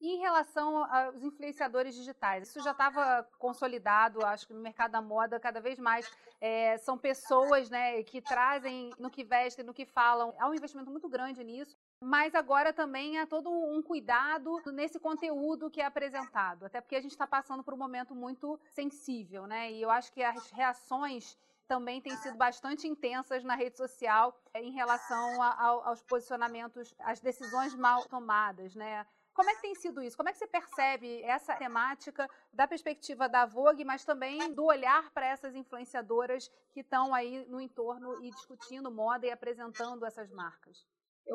E 0.00 0.14
em 0.14 0.18
relação 0.18 0.82
aos 0.84 1.22
influenciadores 1.22 1.94
digitais, 1.94 2.48
isso 2.48 2.62
já 2.62 2.70
estava 2.70 3.22
consolidado, 3.38 4.24
acho 4.24 4.46
que 4.46 4.54
no 4.54 4.60
mercado 4.60 4.92
da 4.92 5.02
moda, 5.02 5.38
cada 5.38 5.60
vez 5.60 5.78
mais 5.78 6.10
é, 6.40 6.78
são 6.78 6.96
pessoas 6.96 7.68
né, 7.68 8.02
que 8.02 8.22
trazem 8.22 8.90
no 8.98 9.10
que 9.10 9.22
vestem, 9.22 9.62
no 9.62 9.74
que 9.74 9.84
falam. 9.84 10.34
Há 10.38 10.48
um 10.48 10.54
investimento 10.54 10.90
muito 10.90 11.06
grande 11.06 11.44
nisso, 11.44 11.76
mas 12.02 12.34
agora 12.34 12.72
também 12.72 13.18
há 13.18 13.26
todo 13.26 13.50
um 13.50 13.82
cuidado 13.82 14.62
nesse 14.72 14.98
conteúdo 14.98 15.70
que 15.70 15.82
é 15.82 15.84
apresentado, 15.84 16.64
até 16.64 16.80
porque 16.80 16.96
a 16.96 17.00
gente 17.02 17.12
está 17.12 17.26
passando 17.26 17.62
por 17.62 17.74
um 17.74 17.78
momento 17.78 18.14
muito 18.14 18.58
sensível, 18.70 19.46
né? 19.46 19.70
E 19.70 19.82
eu 19.82 19.90
acho 19.90 20.10
que 20.12 20.22
as 20.22 20.50
reações 20.50 21.36
também 21.68 22.00
têm 22.00 22.16
sido 22.16 22.36
bastante 22.36 22.88
intensas 22.88 23.44
na 23.44 23.54
rede 23.54 23.76
social 23.76 24.34
em 24.54 24.72
relação 24.72 25.42
a, 25.42 25.88
aos 25.88 26.02
posicionamentos, 26.02 26.94
às 26.98 27.20
decisões 27.20 27.74
mal 27.76 28.02
tomadas, 28.06 28.74
né? 28.74 29.06
Como 29.40 29.48
é 29.48 29.54
que 29.54 29.62
tem 29.62 29.74
sido 29.74 30.02
isso? 30.02 30.18
Como 30.18 30.28
é 30.28 30.32
que 30.32 30.38
você 30.38 30.46
percebe 30.46 31.22
essa 31.22 31.56
temática 31.56 32.28
da 32.52 32.68
perspectiva 32.68 33.26
da 33.26 33.46
Vogue, 33.46 33.86
mas 33.86 34.04
também 34.04 34.52
do 34.52 34.66
olhar 34.66 35.10
para 35.14 35.28
essas 35.28 35.54
influenciadoras 35.54 36.50
que 36.74 36.80
estão 36.80 37.14
aí 37.14 37.46
no 37.48 37.58
entorno 37.58 38.22
e 38.22 38.30
discutindo 38.32 38.90
moda 38.90 39.26
e 39.26 39.30
apresentando 39.30 40.04
essas 40.04 40.30
marcas? 40.30 40.84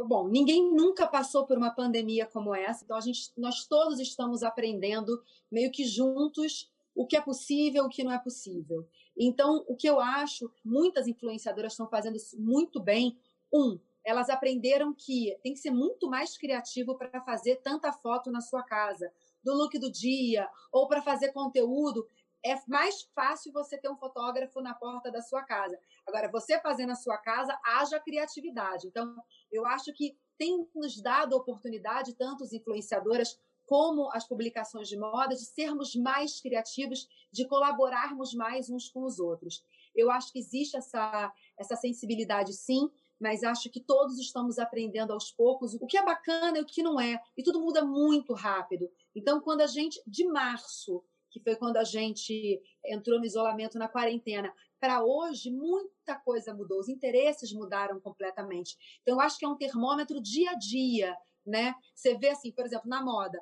Bom, 0.05 0.27
ninguém 0.27 0.71
nunca 0.71 1.07
passou 1.07 1.47
por 1.47 1.57
uma 1.57 1.71
pandemia 1.71 2.27
como 2.27 2.53
essa, 2.53 2.83
então 2.83 2.95
a 2.95 3.01
gente, 3.01 3.33
nós 3.35 3.65
todos 3.65 3.99
estamos 3.99 4.43
aprendendo 4.43 5.23
meio 5.51 5.71
que 5.71 5.83
juntos 5.83 6.71
o 6.93 7.07
que 7.07 7.17
é 7.17 7.21
possível, 7.21 7.85
o 7.85 7.89
que 7.89 8.03
não 8.03 8.11
é 8.11 8.19
possível. 8.19 8.87
Então, 9.17 9.65
o 9.67 9.75
que 9.75 9.89
eu 9.89 9.99
acho, 9.99 10.53
muitas 10.63 11.07
influenciadoras 11.07 11.73
estão 11.73 11.89
fazendo 11.89 12.17
muito 12.37 12.79
bem. 12.79 13.17
Um, 13.51 13.79
elas 14.05 14.29
aprenderam 14.29 14.93
que 14.93 15.35
tem 15.41 15.53
que 15.53 15.59
ser 15.59 15.71
muito 15.71 16.07
mais 16.07 16.37
criativo 16.37 16.95
para 16.95 17.21
fazer 17.21 17.57
tanta 17.57 17.91
foto 17.91 18.31
na 18.31 18.39
sua 18.39 18.61
casa, 18.61 19.11
do 19.43 19.53
look 19.53 19.77
do 19.79 19.91
dia, 19.91 20.47
ou 20.71 20.87
para 20.87 21.01
fazer 21.01 21.33
conteúdo. 21.33 22.07
É 22.45 22.55
mais 22.67 23.01
fácil 23.15 23.51
você 23.51 23.75
ter 23.75 23.89
um 23.89 23.97
fotógrafo 23.97 24.61
na 24.61 24.75
porta 24.75 25.11
da 25.11 25.21
sua 25.21 25.41
casa. 25.41 25.79
Agora, 26.05 26.29
você 26.31 26.59
fazer 26.59 26.85
na 26.85 26.95
sua 26.95 27.17
casa, 27.17 27.59
haja 27.65 27.99
criatividade. 27.99 28.87
Então, 28.87 29.15
eu 29.51 29.65
acho 29.65 29.91
que 29.91 30.15
tem 30.37 30.67
nos 30.75 31.01
dado 31.01 31.35
oportunidade, 31.35 32.13
tanto 32.13 32.43
os 32.43 32.53
influenciadoras 32.53 33.39
como 33.65 34.11
as 34.13 34.27
publicações 34.27 34.87
de 34.87 34.95
moda, 34.95 35.35
de 35.35 35.45
sermos 35.45 35.95
mais 35.95 36.39
criativos, 36.39 37.07
de 37.31 37.47
colaborarmos 37.47 38.35
mais 38.35 38.69
uns 38.69 38.89
com 38.89 39.03
os 39.03 39.19
outros. 39.19 39.65
Eu 39.95 40.11
acho 40.11 40.31
que 40.31 40.39
existe 40.39 40.77
essa, 40.77 41.33
essa 41.57 41.75
sensibilidade, 41.75 42.53
sim, 42.53 42.91
mas 43.19 43.43
acho 43.43 43.69
que 43.69 43.80
todos 43.80 44.19
estamos 44.19 44.60
aprendendo 44.60 45.12
aos 45.12 45.32
poucos 45.32 45.73
o 45.75 45.88
que 45.88 45.97
é 45.97 46.04
bacana 46.04 46.58
e 46.58 46.62
o 46.62 46.65
que 46.65 46.84
não 46.84 46.99
é, 46.99 47.21
e 47.38 47.43
tudo 47.43 47.60
muda 47.60 47.84
muito 47.84 48.34
rápido. 48.34 48.89
Então, 49.15 49.39
quando 49.39 49.62
a 49.62 49.67
gente, 49.67 50.01
de 50.06 50.25
março, 50.25 51.04
que 51.30 51.39
foi 51.39 51.56
quando 51.56 51.78
a 51.78 51.84
gente 51.84 52.62
entrou 52.86 53.19
no 53.19 53.25
isolamento 53.25 53.78
na 53.78 53.89
quarentena, 53.89 54.54
para 54.80 55.04
hoje, 55.04 55.51
muita 55.51 56.15
coisa 56.15 56.54
mudou, 56.54 56.80
os 56.80 56.89
interesses 56.89 57.51
mudaram 57.51 57.99
completamente. 57.99 58.78
Então, 59.01 59.15
eu 59.15 59.21
acho 59.21 59.38
que 59.38 59.45
é 59.45 59.49
um 59.49 59.58
termômetro 59.58 60.21
dia 60.21 60.51
a 60.51 60.56
dia, 60.56 61.17
né? 61.45 61.75
Você 61.93 62.17
vê 62.17 62.30
assim, 62.30 62.51
por 62.51 62.65
exemplo, 62.65 62.89
na 62.89 63.04
moda. 63.04 63.41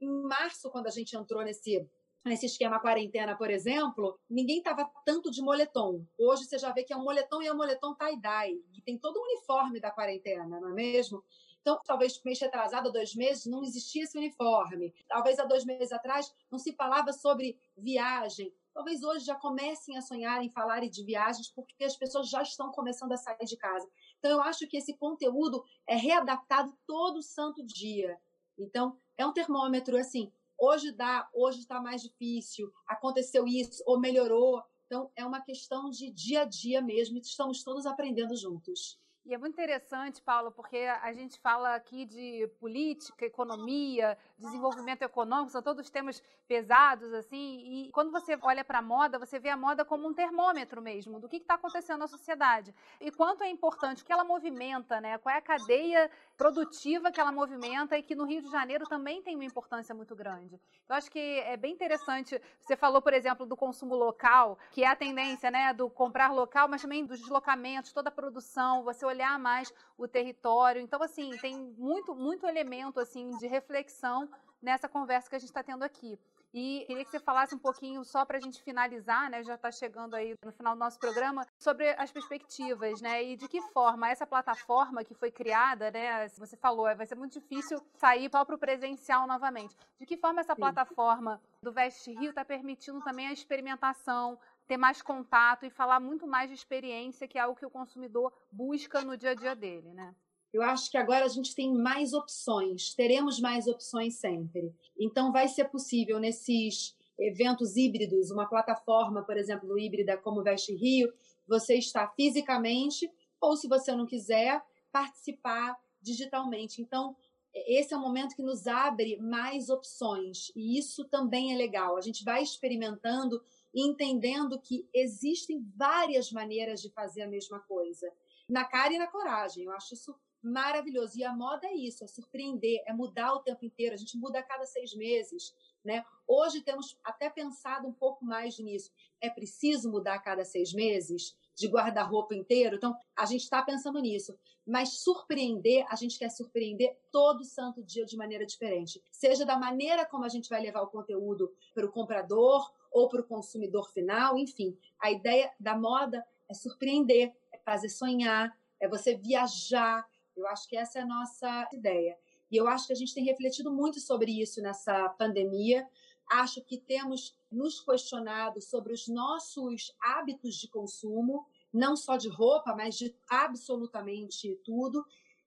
Em 0.00 0.08
março, 0.08 0.70
quando 0.70 0.86
a 0.86 0.90
gente 0.90 1.16
entrou 1.16 1.44
nesse 1.44 1.88
nesse 2.28 2.46
esquema 2.46 2.78
quarentena, 2.78 3.36
por 3.36 3.50
exemplo, 3.50 4.18
ninguém 4.28 4.58
estava 4.58 4.88
tanto 5.04 5.30
de 5.30 5.42
moletom. 5.42 6.06
Hoje 6.16 6.44
você 6.44 6.58
já 6.58 6.70
vê 6.70 6.84
que 6.84 6.92
é 6.92 6.96
um 6.96 7.02
moletom 7.02 7.42
e 7.42 7.46
é 7.46 7.52
um 7.52 7.56
moletom 7.56 7.94
tie-dye, 7.94 8.62
que 8.72 8.82
tem 8.82 8.98
todo 8.98 9.16
o 9.16 9.22
uniforme 9.24 9.80
da 9.80 9.90
quarentena, 9.90 10.60
não 10.60 10.70
é 10.70 10.72
mesmo? 10.72 11.24
Então, 11.60 11.78
talvez 11.84 12.22
mês 12.24 12.40
retrasado, 12.40 12.92
dois 12.92 13.14
meses, 13.14 13.46
não 13.46 13.62
existia 13.62 14.04
esse 14.04 14.16
uniforme. 14.16 14.94
Talvez 15.08 15.38
há 15.38 15.44
dois 15.44 15.64
meses 15.64 15.92
atrás 15.92 16.32
não 16.50 16.58
se 16.58 16.72
falava 16.72 17.12
sobre 17.12 17.58
viagem. 17.76 18.54
Talvez 18.72 19.02
hoje 19.02 19.24
já 19.24 19.34
comecem 19.34 19.96
a 19.98 20.00
sonhar 20.00 20.42
em 20.42 20.48
falar 20.48 20.80
de 20.88 21.04
viagens, 21.04 21.50
porque 21.50 21.84
as 21.84 21.96
pessoas 21.96 22.30
já 22.30 22.42
estão 22.42 22.70
começando 22.70 23.12
a 23.12 23.16
sair 23.16 23.44
de 23.44 23.56
casa. 23.56 23.88
Então, 24.18 24.30
eu 24.30 24.40
acho 24.40 24.66
que 24.68 24.76
esse 24.76 24.94
conteúdo 24.94 25.64
é 25.86 25.96
readaptado 25.96 26.72
todo 26.86 27.22
santo 27.22 27.62
dia. 27.64 28.18
Então, 28.56 28.96
é 29.16 29.26
um 29.26 29.32
termômetro 29.32 29.96
assim 29.96 30.32
hoje 30.58 30.92
dá, 30.92 31.28
hoje 31.32 31.60
está 31.60 31.80
mais 31.80 32.02
difícil, 32.02 32.72
aconteceu 32.86 33.46
isso 33.46 33.82
ou 33.86 33.98
melhorou. 33.98 34.62
Então, 34.86 35.10
é 35.14 35.24
uma 35.24 35.40
questão 35.40 35.90
de 35.90 36.10
dia 36.10 36.42
a 36.42 36.44
dia 36.44 36.80
mesmo 36.82 37.16
e 37.16 37.20
estamos 37.20 37.62
todos 37.62 37.86
aprendendo 37.86 38.34
juntos. 38.34 38.98
E 39.24 39.34
é 39.34 39.38
muito 39.38 39.52
interessante, 39.52 40.22
Paulo, 40.22 40.50
porque 40.50 40.78
a 40.78 41.12
gente 41.12 41.38
fala 41.40 41.74
aqui 41.74 42.06
de 42.06 42.48
política, 42.58 43.26
economia, 43.26 44.16
desenvolvimento 44.38 45.02
econômico, 45.02 45.50
são 45.50 45.62
todos 45.62 45.90
temas 45.90 46.22
pesados, 46.46 47.12
assim, 47.12 47.86
e 47.86 47.90
quando 47.92 48.10
você 48.10 48.38
olha 48.40 48.64
para 48.64 48.78
a 48.78 48.82
moda, 48.82 49.18
você 49.18 49.38
vê 49.38 49.48
a 49.48 49.56
moda 49.56 49.84
como 49.84 50.08
um 50.08 50.14
termômetro 50.14 50.80
mesmo 50.80 51.18
do 51.18 51.28
que 51.28 51.36
está 51.36 51.54
acontecendo 51.54 51.98
na 51.98 52.06
sociedade. 52.06 52.74
E 53.00 53.10
quanto 53.10 53.42
é 53.42 53.50
importante, 53.50 54.04
que 54.04 54.12
ela 54.12 54.24
movimenta, 54.24 55.00
né? 55.00 55.18
Qual 55.18 55.34
é 55.34 55.38
a 55.38 55.42
cadeia 55.42 56.10
produtiva 56.36 57.10
que 57.10 57.20
ela 57.20 57.32
movimenta 57.32 57.98
e 57.98 58.02
que 58.02 58.14
no 58.14 58.24
Rio 58.24 58.40
de 58.40 58.50
Janeiro 58.50 58.84
também 58.86 59.20
tem 59.20 59.34
uma 59.34 59.44
importância 59.44 59.92
muito 59.94 60.14
grande. 60.14 60.60
Eu 60.88 60.94
acho 60.94 61.10
que 61.10 61.18
é 61.18 61.56
bem 61.56 61.72
interessante, 61.72 62.40
você 62.60 62.76
falou, 62.76 63.02
por 63.02 63.12
exemplo, 63.12 63.44
do 63.44 63.56
consumo 63.56 63.96
local, 63.96 64.56
que 64.70 64.84
é 64.84 64.86
a 64.86 64.94
tendência, 64.94 65.50
né, 65.50 65.74
do 65.74 65.90
comprar 65.90 66.32
local, 66.32 66.68
mas 66.68 66.80
também 66.80 67.04
dos 67.04 67.18
deslocamentos, 67.18 67.92
toda 67.92 68.08
a 68.08 68.12
produção, 68.12 68.84
você 68.84 69.04
olhar 69.04 69.36
mais 69.38 69.72
o 69.96 70.06
território. 70.06 70.80
Então, 70.80 71.02
assim, 71.02 71.30
tem 71.38 71.56
muito, 71.76 72.14
muito 72.14 72.46
elemento 72.46 73.00
assim 73.00 73.36
de 73.38 73.48
reflexão 73.48 74.27
nessa 74.60 74.88
conversa 74.88 75.28
que 75.28 75.36
a 75.36 75.38
gente 75.38 75.50
está 75.50 75.62
tendo 75.62 75.82
aqui. 75.82 76.18
E 76.52 76.84
queria 76.86 77.04
que 77.04 77.10
você 77.10 77.20
falasse 77.20 77.54
um 77.54 77.58
pouquinho, 77.58 78.02
só 78.04 78.24
para 78.24 78.38
a 78.38 78.40
gente 78.40 78.62
finalizar, 78.62 79.28
né? 79.28 79.42
Já 79.42 79.54
está 79.54 79.70
chegando 79.70 80.14
aí 80.14 80.34
no 80.42 80.50
final 80.50 80.74
do 80.74 80.78
nosso 80.78 80.98
programa, 80.98 81.46
sobre 81.58 81.90
as 81.90 82.10
perspectivas, 82.10 83.02
né? 83.02 83.22
E 83.22 83.36
de 83.36 83.46
que 83.48 83.60
forma 83.60 84.08
essa 84.08 84.26
plataforma 84.26 85.04
que 85.04 85.14
foi 85.14 85.30
criada, 85.30 85.90
né? 85.90 86.26
Você 86.28 86.56
falou, 86.56 86.84
vai 86.96 87.06
ser 87.06 87.16
muito 87.16 87.34
difícil 87.34 87.78
sair 87.94 88.30
para 88.30 88.54
o 88.54 88.58
presencial 88.58 89.26
novamente. 89.26 89.76
De 90.00 90.06
que 90.06 90.16
forma 90.16 90.40
essa 90.40 90.54
Sim. 90.54 90.60
plataforma 90.60 91.40
do 91.62 91.70
Veste 91.70 92.12
Rio 92.14 92.30
está 92.30 92.44
permitindo 92.44 93.02
também 93.02 93.26
a 93.26 93.32
experimentação, 93.32 94.38
ter 94.66 94.78
mais 94.78 95.02
contato 95.02 95.66
e 95.66 95.70
falar 95.70 96.00
muito 96.00 96.26
mais 96.26 96.48
de 96.48 96.54
experiência, 96.54 97.28
que 97.28 97.36
é 97.36 97.42
algo 97.42 97.58
que 97.58 97.66
o 97.66 97.70
consumidor 97.70 98.32
busca 98.50 99.02
no 99.02 99.18
dia 99.18 99.30
a 99.30 99.34
dia 99.34 99.54
dele, 99.54 99.92
né? 99.92 100.14
Eu 100.52 100.62
acho 100.62 100.90
que 100.90 100.96
agora 100.96 101.24
a 101.24 101.28
gente 101.28 101.54
tem 101.54 101.72
mais 101.72 102.12
opções, 102.12 102.94
teremos 102.94 103.38
mais 103.38 103.66
opções 103.66 104.14
sempre. 104.14 104.74
Então, 104.98 105.30
vai 105.30 105.46
ser 105.48 105.66
possível 105.66 106.18
nesses 106.18 106.96
eventos 107.18 107.76
híbridos, 107.76 108.30
uma 108.30 108.46
plataforma, 108.46 109.22
por 109.22 109.36
exemplo, 109.36 109.78
híbrida 109.78 110.16
como 110.16 110.42
Veste 110.42 110.74
Rio, 110.74 111.12
você 111.46 111.74
está 111.74 112.06
fisicamente, 112.08 113.10
ou 113.40 113.56
se 113.56 113.68
você 113.68 113.94
não 113.94 114.06
quiser, 114.06 114.62
participar 114.90 115.76
digitalmente. 116.00 116.80
Então, 116.80 117.16
esse 117.54 117.92
é 117.92 117.96
o 117.96 118.00
momento 118.00 118.36
que 118.36 118.42
nos 118.42 118.66
abre 118.66 119.16
mais 119.16 119.68
opções, 119.68 120.52
e 120.54 120.78
isso 120.78 121.04
também 121.04 121.52
é 121.52 121.56
legal. 121.56 121.96
A 121.96 122.00
gente 122.00 122.24
vai 122.24 122.42
experimentando 122.42 123.42
entendendo 123.74 124.58
que 124.60 124.88
existem 124.94 125.64
várias 125.76 126.32
maneiras 126.32 126.80
de 126.80 126.90
fazer 126.90 127.22
a 127.22 127.28
mesma 127.28 127.60
coisa. 127.60 128.10
Na 128.48 128.64
cara 128.64 128.94
e 128.94 128.98
na 128.98 129.06
coragem. 129.06 129.64
Eu 129.64 129.72
acho 129.72 129.94
isso 129.94 130.16
maravilhoso. 130.48 131.18
E 131.18 131.24
a 131.24 131.32
moda 131.32 131.66
é 131.66 131.74
isso, 131.74 132.04
é 132.04 132.06
surpreender, 132.06 132.82
é 132.86 132.92
mudar 132.92 133.34
o 133.34 133.40
tempo 133.40 133.64
inteiro. 133.64 133.94
A 133.94 133.98
gente 133.98 134.16
muda 134.16 134.38
a 134.38 134.42
cada 134.42 134.64
seis 134.64 134.94
meses. 134.94 135.54
Né? 135.84 136.04
Hoje 136.26 136.60
temos 136.62 136.98
até 137.04 137.30
pensado 137.30 137.86
um 137.86 137.92
pouco 137.92 138.24
mais 138.24 138.58
nisso. 138.58 138.90
É 139.20 139.30
preciso 139.30 139.90
mudar 139.90 140.14
a 140.14 140.18
cada 140.18 140.44
seis 140.44 140.72
meses? 140.72 141.36
De 141.54 141.66
guarda-roupa 141.66 142.34
inteiro? 142.34 142.76
Então, 142.76 142.96
a 143.16 143.24
gente 143.26 143.42
está 143.42 143.62
pensando 143.62 143.98
nisso. 144.00 144.38
Mas 144.66 145.00
surpreender, 145.00 145.86
a 145.88 145.96
gente 145.96 146.18
quer 146.18 146.30
surpreender 146.30 146.96
todo 147.10 147.44
santo 147.44 147.82
dia 147.82 148.04
de 148.04 148.16
maneira 148.16 148.44
diferente. 148.44 149.02
Seja 149.10 149.44
da 149.44 149.58
maneira 149.58 150.04
como 150.04 150.24
a 150.24 150.28
gente 150.28 150.48
vai 150.48 150.60
levar 150.60 150.82
o 150.82 150.88
conteúdo 150.88 151.52
para 151.74 151.86
o 151.86 151.90
comprador 151.90 152.70
ou 152.92 153.08
para 153.08 153.20
o 153.20 153.26
consumidor 153.26 153.90
final, 153.90 154.38
enfim. 154.38 154.76
A 155.00 155.10
ideia 155.10 155.52
da 155.58 155.76
moda 155.76 156.24
é 156.48 156.54
surpreender, 156.54 157.34
é 157.52 157.58
fazer 157.58 157.88
sonhar, 157.88 158.56
é 158.80 158.88
você 158.88 159.16
viajar. 159.16 160.06
Eu 160.38 160.46
acho 160.46 160.68
que 160.68 160.76
essa 160.76 161.00
é 161.00 161.02
a 161.02 161.06
nossa 161.06 161.68
ideia. 161.72 162.16
E 162.50 162.56
eu 162.56 162.68
acho 162.68 162.86
que 162.86 162.92
a 162.92 162.96
gente 162.96 163.14
tem 163.14 163.24
refletido 163.24 163.72
muito 163.72 164.00
sobre 164.00 164.30
isso 164.40 164.62
nessa 164.62 165.08
pandemia. 165.10 165.86
Acho 166.30 166.62
que 166.62 166.78
temos 166.78 167.36
nos 167.50 167.80
questionado 167.80 168.60
sobre 168.60 168.92
os 168.92 169.08
nossos 169.08 169.94
hábitos 170.00 170.54
de 170.54 170.68
consumo, 170.68 171.46
não 171.72 171.96
só 171.96 172.16
de 172.16 172.28
roupa, 172.28 172.74
mas 172.74 172.96
de 172.96 173.14
absolutamente 173.28 174.54
tudo. 174.64 175.04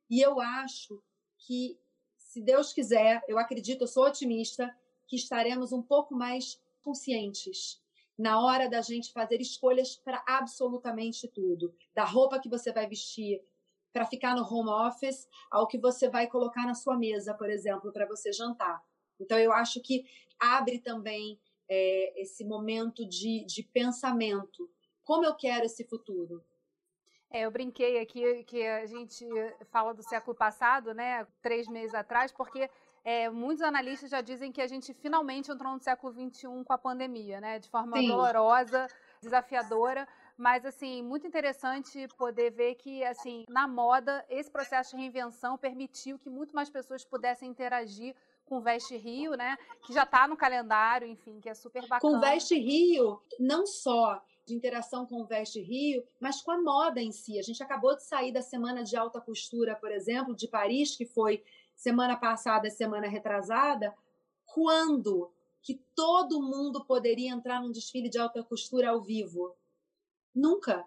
E 0.10 0.20
eu 0.20 0.40
acho 0.40 1.02
que, 1.38 1.80
se 2.18 2.42
Deus 2.42 2.74
quiser, 2.74 3.24
eu 3.28 3.38
acredito, 3.38 3.82
eu 3.82 3.88
sou 3.88 4.06
otimista, 4.06 4.76
que 5.08 5.16
estaremos 5.16 5.72
um 5.72 5.82
pouco 5.82 6.16
mais 6.16 6.62
conscientes 6.82 7.82
na 8.18 8.40
hora 8.40 8.70
da 8.70 8.82
gente 8.82 9.12
fazer 9.12 9.42
escolhas 9.42 9.96
para 9.96 10.24
absolutamente 10.28 11.28
tudo. 11.28 11.74
Da 11.94 12.04
roupa 12.04 12.40
que 12.40 12.50
você 12.50 12.72
vai 12.72 12.88
vestir 12.88 13.44
para 13.94 14.06
ficar 14.06 14.36
no 14.36 14.44
home 14.44 14.70
office 14.70 15.28
ao 15.50 15.68
que 15.68 15.78
você 15.78 16.10
vai 16.10 16.28
colocar 16.28 16.66
na 16.66 16.74
sua 16.74 16.98
mesa, 16.98 17.34
por 17.34 17.50
exemplo, 17.50 17.92
para 17.92 18.06
você 18.06 18.32
jantar. 18.32 18.82
Então, 19.20 19.38
eu 19.38 19.52
acho 19.52 19.82
que 19.82 20.06
abre 20.40 20.80
também 20.80 21.40
é, 21.70 22.22
esse 22.22 22.44
momento 22.44 23.08
de, 23.08 23.46
de 23.46 23.64
pensamento. 23.64 24.70
Como 25.04 25.26
eu 25.26 25.36
quero 25.36 25.66
esse 25.66 25.84
futuro? 25.84 26.44
É, 27.30 27.46
eu 27.46 27.52
brinquei 27.52 28.00
aqui 28.00 28.44
que 28.44 28.62
a 28.66 28.86
gente 28.86 29.26
fala 29.72 29.94
do 29.94 30.04
século 30.04 30.36
passado, 30.36 30.94
né? 30.94 31.26
Três 31.42 31.68
meses 31.68 31.94
atrás, 31.94 32.32
porque 32.32 32.70
é, 33.04 33.30
muitos 33.30 33.64
analistas 33.64 34.10
já 34.10 34.20
dizem 34.22 34.52
que 34.52 34.62
a 34.62 34.68
gente 34.68 34.94
finalmente 34.94 35.50
entrou 35.50 35.74
no 35.74 35.80
século 35.80 36.14
XXI 36.14 36.48
com 36.66 36.74
a 36.74 36.78
pandemia, 36.78 37.40
né? 37.40 37.58
De 37.58 37.70
forma 37.70 37.98
Sim. 37.98 38.08
dolorosa, 38.08 38.88
desafiadora, 39.22 40.08
mas 40.42 40.66
assim 40.66 41.04
muito 41.04 41.28
interessante 41.28 42.08
poder 42.18 42.50
ver 42.50 42.74
que 42.74 43.04
assim 43.04 43.46
na 43.48 43.68
moda 43.68 44.26
esse 44.28 44.50
processo 44.50 44.96
de 44.96 45.02
reinvenção 45.04 45.56
permitiu 45.56 46.18
que 46.18 46.32
muito 46.32 46.56
mais 46.56 46.68
pessoas 46.68 47.06
pudessem 47.06 47.48
interagir 47.48 48.16
com 48.44 48.58
o 48.58 48.62
Veste 48.62 48.98
Rio, 48.98 49.36
né? 49.36 49.56
Que 49.86 49.94
já 49.94 50.02
está 50.02 50.28
no 50.28 50.36
calendário, 50.36 51.08
enfim, 51.08 51.40
que 51.40 51.48
é 51.48 51.54
super 51.54 51.88
bacana. 51.88 52.02
Com 52.02 52.18
o 52.18 52.20
Veste 52.20 52.56
Rio, 52.56 53.22
não 53.40 53.68
só 53.68 54.20
de 54.44 54.56
interação 54.56 55.06
com 55.06 55.22
o 55.22 55.26
Veste 55.26 55.62
Rio, 55.62 56.04
mas 56.20 56.42
com 56.42 56.50
a 56.52 56.60
moda 56.60 57.00
em 57.00 57.12
si. 57.12 57.38
A 57.38 57.44
gente 57.44 57.62
acabou 57.62 57.96
de 57.96 58.04
sair 58.04 58.32
da 58.32 58.42
semana 58.42 58.84
de 58.84 58.98
alta 58.98 59.22
costura, 59.22 59.76
por 59.76 59.92
exemplo, 59.92 60.36
de 60.36 60.48
Paris, 60.48 60.96
que 60.96 61.06
foi 61.06 61.44
semana 61.76 62.18
passada 62.18 62.68
semana 62.72 63.08
retrasada, 63.08 63.96
quando 64.48 65.32
que 65.62 65.76
todo 65.96 66.42
mundo 66.42 66.84
poderia 66.84 67.30
entrar 67.30 67.62
num 67.62 67.72
desfile 67.72 68.10
de 68.10 68.18
alta 68.18 68.44
costura 68.44 68.90
ao 68.90 69.00
vivo? 69.00 69.56
Nunca. 70.34 70.86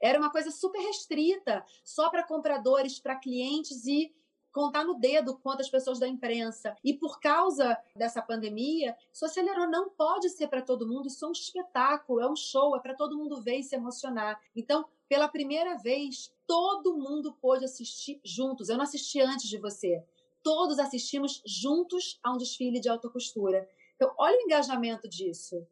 Era 0.00 0.18
uma 0.18 0.30
coisa 0.30 0.50
super 0.50 0.80
restrita, 0.80 1.64
só 1.84 2.10
para 2.10 2.24
compradores, 2.24 2.98
para 2.98 3.16
clientes 3.16 3.86
e 3.86 4.12
contar 4.52 4.84
no 4.84 4.94
dedo 4.94 5.38
quantas 5.38 5.70
pessoas 5.70 5.98
da 5.98 6.06
imprensa. 6.06 6.76
E 6.84 6.92
por 6.92 7.18
causa 7.20 7.76
dessa 7.96 8.20
pandemia, 8.20 8.96
isso 9.12 9.24
acelerou. 9.24 9.66
Não 9.66 9.88
pode 9.90 10.28
ser 10.28 10.48
para 10.48 10.60
todo 10.60 10.86
mundo, 10.86 11.08
isso 11.08 11.24
é 11.24 11.28
um 11.28 11.32
espetáculo, 11.32 12.20
é 12.20 12.30
um 12.30 12.36
show, 12.36 12.76
é 12.76 12.80
para 12.80 12.94
todo 12.94 13.16
mundo 13.16 13.40
ver 13.40 13.58
e 13.58 13.62
se 13.62 13.74
emocionar. 13.74 14.40
Então, 14.54 14.84
pela 15.08 15.28
primeira 15.28 15.76
vez, 15.76 16.32
todo 16.46 16.96
mundo 16.96 17.32
pôde 17.40 17.64
assistir 17.64 18.20
juntos. 18.22 18.68
Eu 18.68 18.76
não 18.76 18.84
assisti 18.84 19.20
antes 19.20 19.48
de 19.48 19.58
você, 19.58 20.04
todos 20.42 20.78
assistimos 20.78 21.42
juntos 21.46 22.18
a 22.22 22.32
um 22.32 22.36
desfile 22.36 22.80
de 22.80 22.88
alta 22.88 23.08
costura. 23.08 23.68
Então, 23.96 24.12
olha 24.18 24.36
o 24.36 24.42
engajamento 24.42 25.08
disso. 25.08 25.66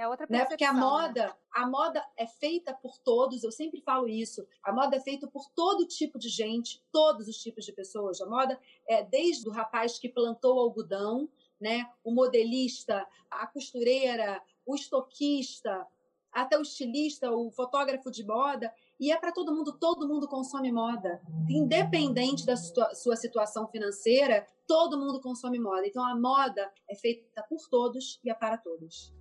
É 0.00 0.08
outra 0.08 0.26
percepção, 0.26 0.38
né? 0.38 0.48
Porque 0.48 0.64
a 0.64 0.72
moda, 0.72 1.26
né? 1.26 1.34
a 1.52 1.66
moda 1.66 2.02
é 2.16 2.26
feita 2.26 2.72
por 2.72 2.96
todos, 2.96 3.44
eu 3.44 3.52
sempre 3.52 3.82
falo 3.82 4.08
isso. 4.08 4.46
A 4.62 4.72
moda 4.72 4.96
é 4.96 5.00
feita 5.00 5.26
por 5.26 5.50
todo 5.50 5.86
tipo 5.86 6.18
de 6.18 6.30
gente, 6.30 6.82
todos 6.90 7.28
os 7.28 7.36
tipos 7.36 7.66
de 7.66 7.72
pessoas. 7.72 8.18
A 8.22 8.26
moda 8.26 8.58
é 8.88 9.02
desde 9.02 9.46
o 9.46 9.52
rapaz 9.52 9.98
que 9.98 10.08
plantou 10.08 10.58
algodão, 10.58 11.28
né? 11.60 11.86
O 12.02 12.14
modelista, 12.14 13.06
a 13.30 13.46
costureira, 13.46 14.42
o 14.64 14.74
estoquista, 14.74 15.86
até 16.32 16.56
o 16.56 16.62
estilista, 16.62 17.30
o 17.30 17.50
fotógrafo 17.50 18.10
de 18.10 18.24
moda, 18.24 18.72
e 18.98 19.12
é 19.12 19.18
para 19.18 19.32
todo 19.32 19.54
mundo, 19.54 19.78
todo 19.78 20.08
mundo 20.08 20.26
consome 20.26 20.72
moda. 20.72 21.20
Independente 21.46 22.46
da 22.46 22.56
sua 22.56 23.16
situação 23.16 23.66
financeira, 23.68 24.46
todo 24.66 24.98
mundo 24.98 25.20
consome 25.20 25.58
moda. 25.58 25.86
Então 25.86 26.02
a 26.02 26.14
moda 26.14 26.72
é 26.88 26.94
feita 26.94 27.42
por 27.42 27.68
todos 27.68 28.18
e 28.24 28.30
é 28.30 28.34
para 28.34 28.56
todos. 28.56 29.12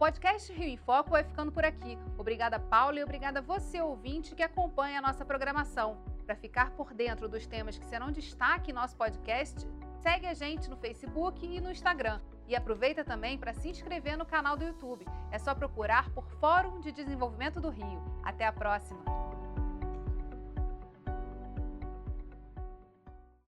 O 0.00 0.02
podcast 0.02 0.50
Rio 0.50 0.66
em 0.66 0.78
Foco 0.78 1.10
vai 1.10 1.22
ficando 1.22 1.52
por 1.52 1.62
aqui. 1.62 1.98
Obrigada, 2.16 2.58
Paula, 2.58 2.98
e 2.98 3.02
obrigada 3.02 3.42
você, 3.42 3.82
ouvinte, 3.82 4.34
que 4.34 4.42
acompanha 4.42 4.98
a 4.98 5.02
nossa 5.02 5.26
programação. 5.26 5.98
Para 6.24 6.34
ficar 6.34 6.70
por 6.70 6.94
dentro 6.94 7.28
dos 7.28 7.46
temas 7.46 7.76
que 7.76 7.84
serão 7.84 8.10
destaque 8.10 8.70
em 8.70 8.74
nosso 8.74 8.96
podcast, 8.96 9.68
segue 10.00 10.26
a 10.26 10.32
gente 10.32 10.70
no 10.70 10.76
Facebook 10.78 11.44
e 11.44 11.60
no 11.60 11.70
Instagram. 11.70 12.18
E 12.48 12.56
aproveita 12.56 13.04
também 13.04 13.36
para 13.36 13.52
se 13.52 13.68
inscrever 13.68 14.16
no 14.16 14.24
canal 14.24 14.56
do 14.56 14.64
YouTube. 14.64 15.04
É 15.30 15.38
só 15.38 15.54
procurar 15.54 16.08
por 16.14 16.24
Fórum 16.40 16.80
de 16.80 16.92
Desenvolvimento 16.92 17.60
do 17.60 17.68
Rio. 17.68 18.02
Até 18.22 18.46
a 18.46 18.52
próxima! 18.54 19.04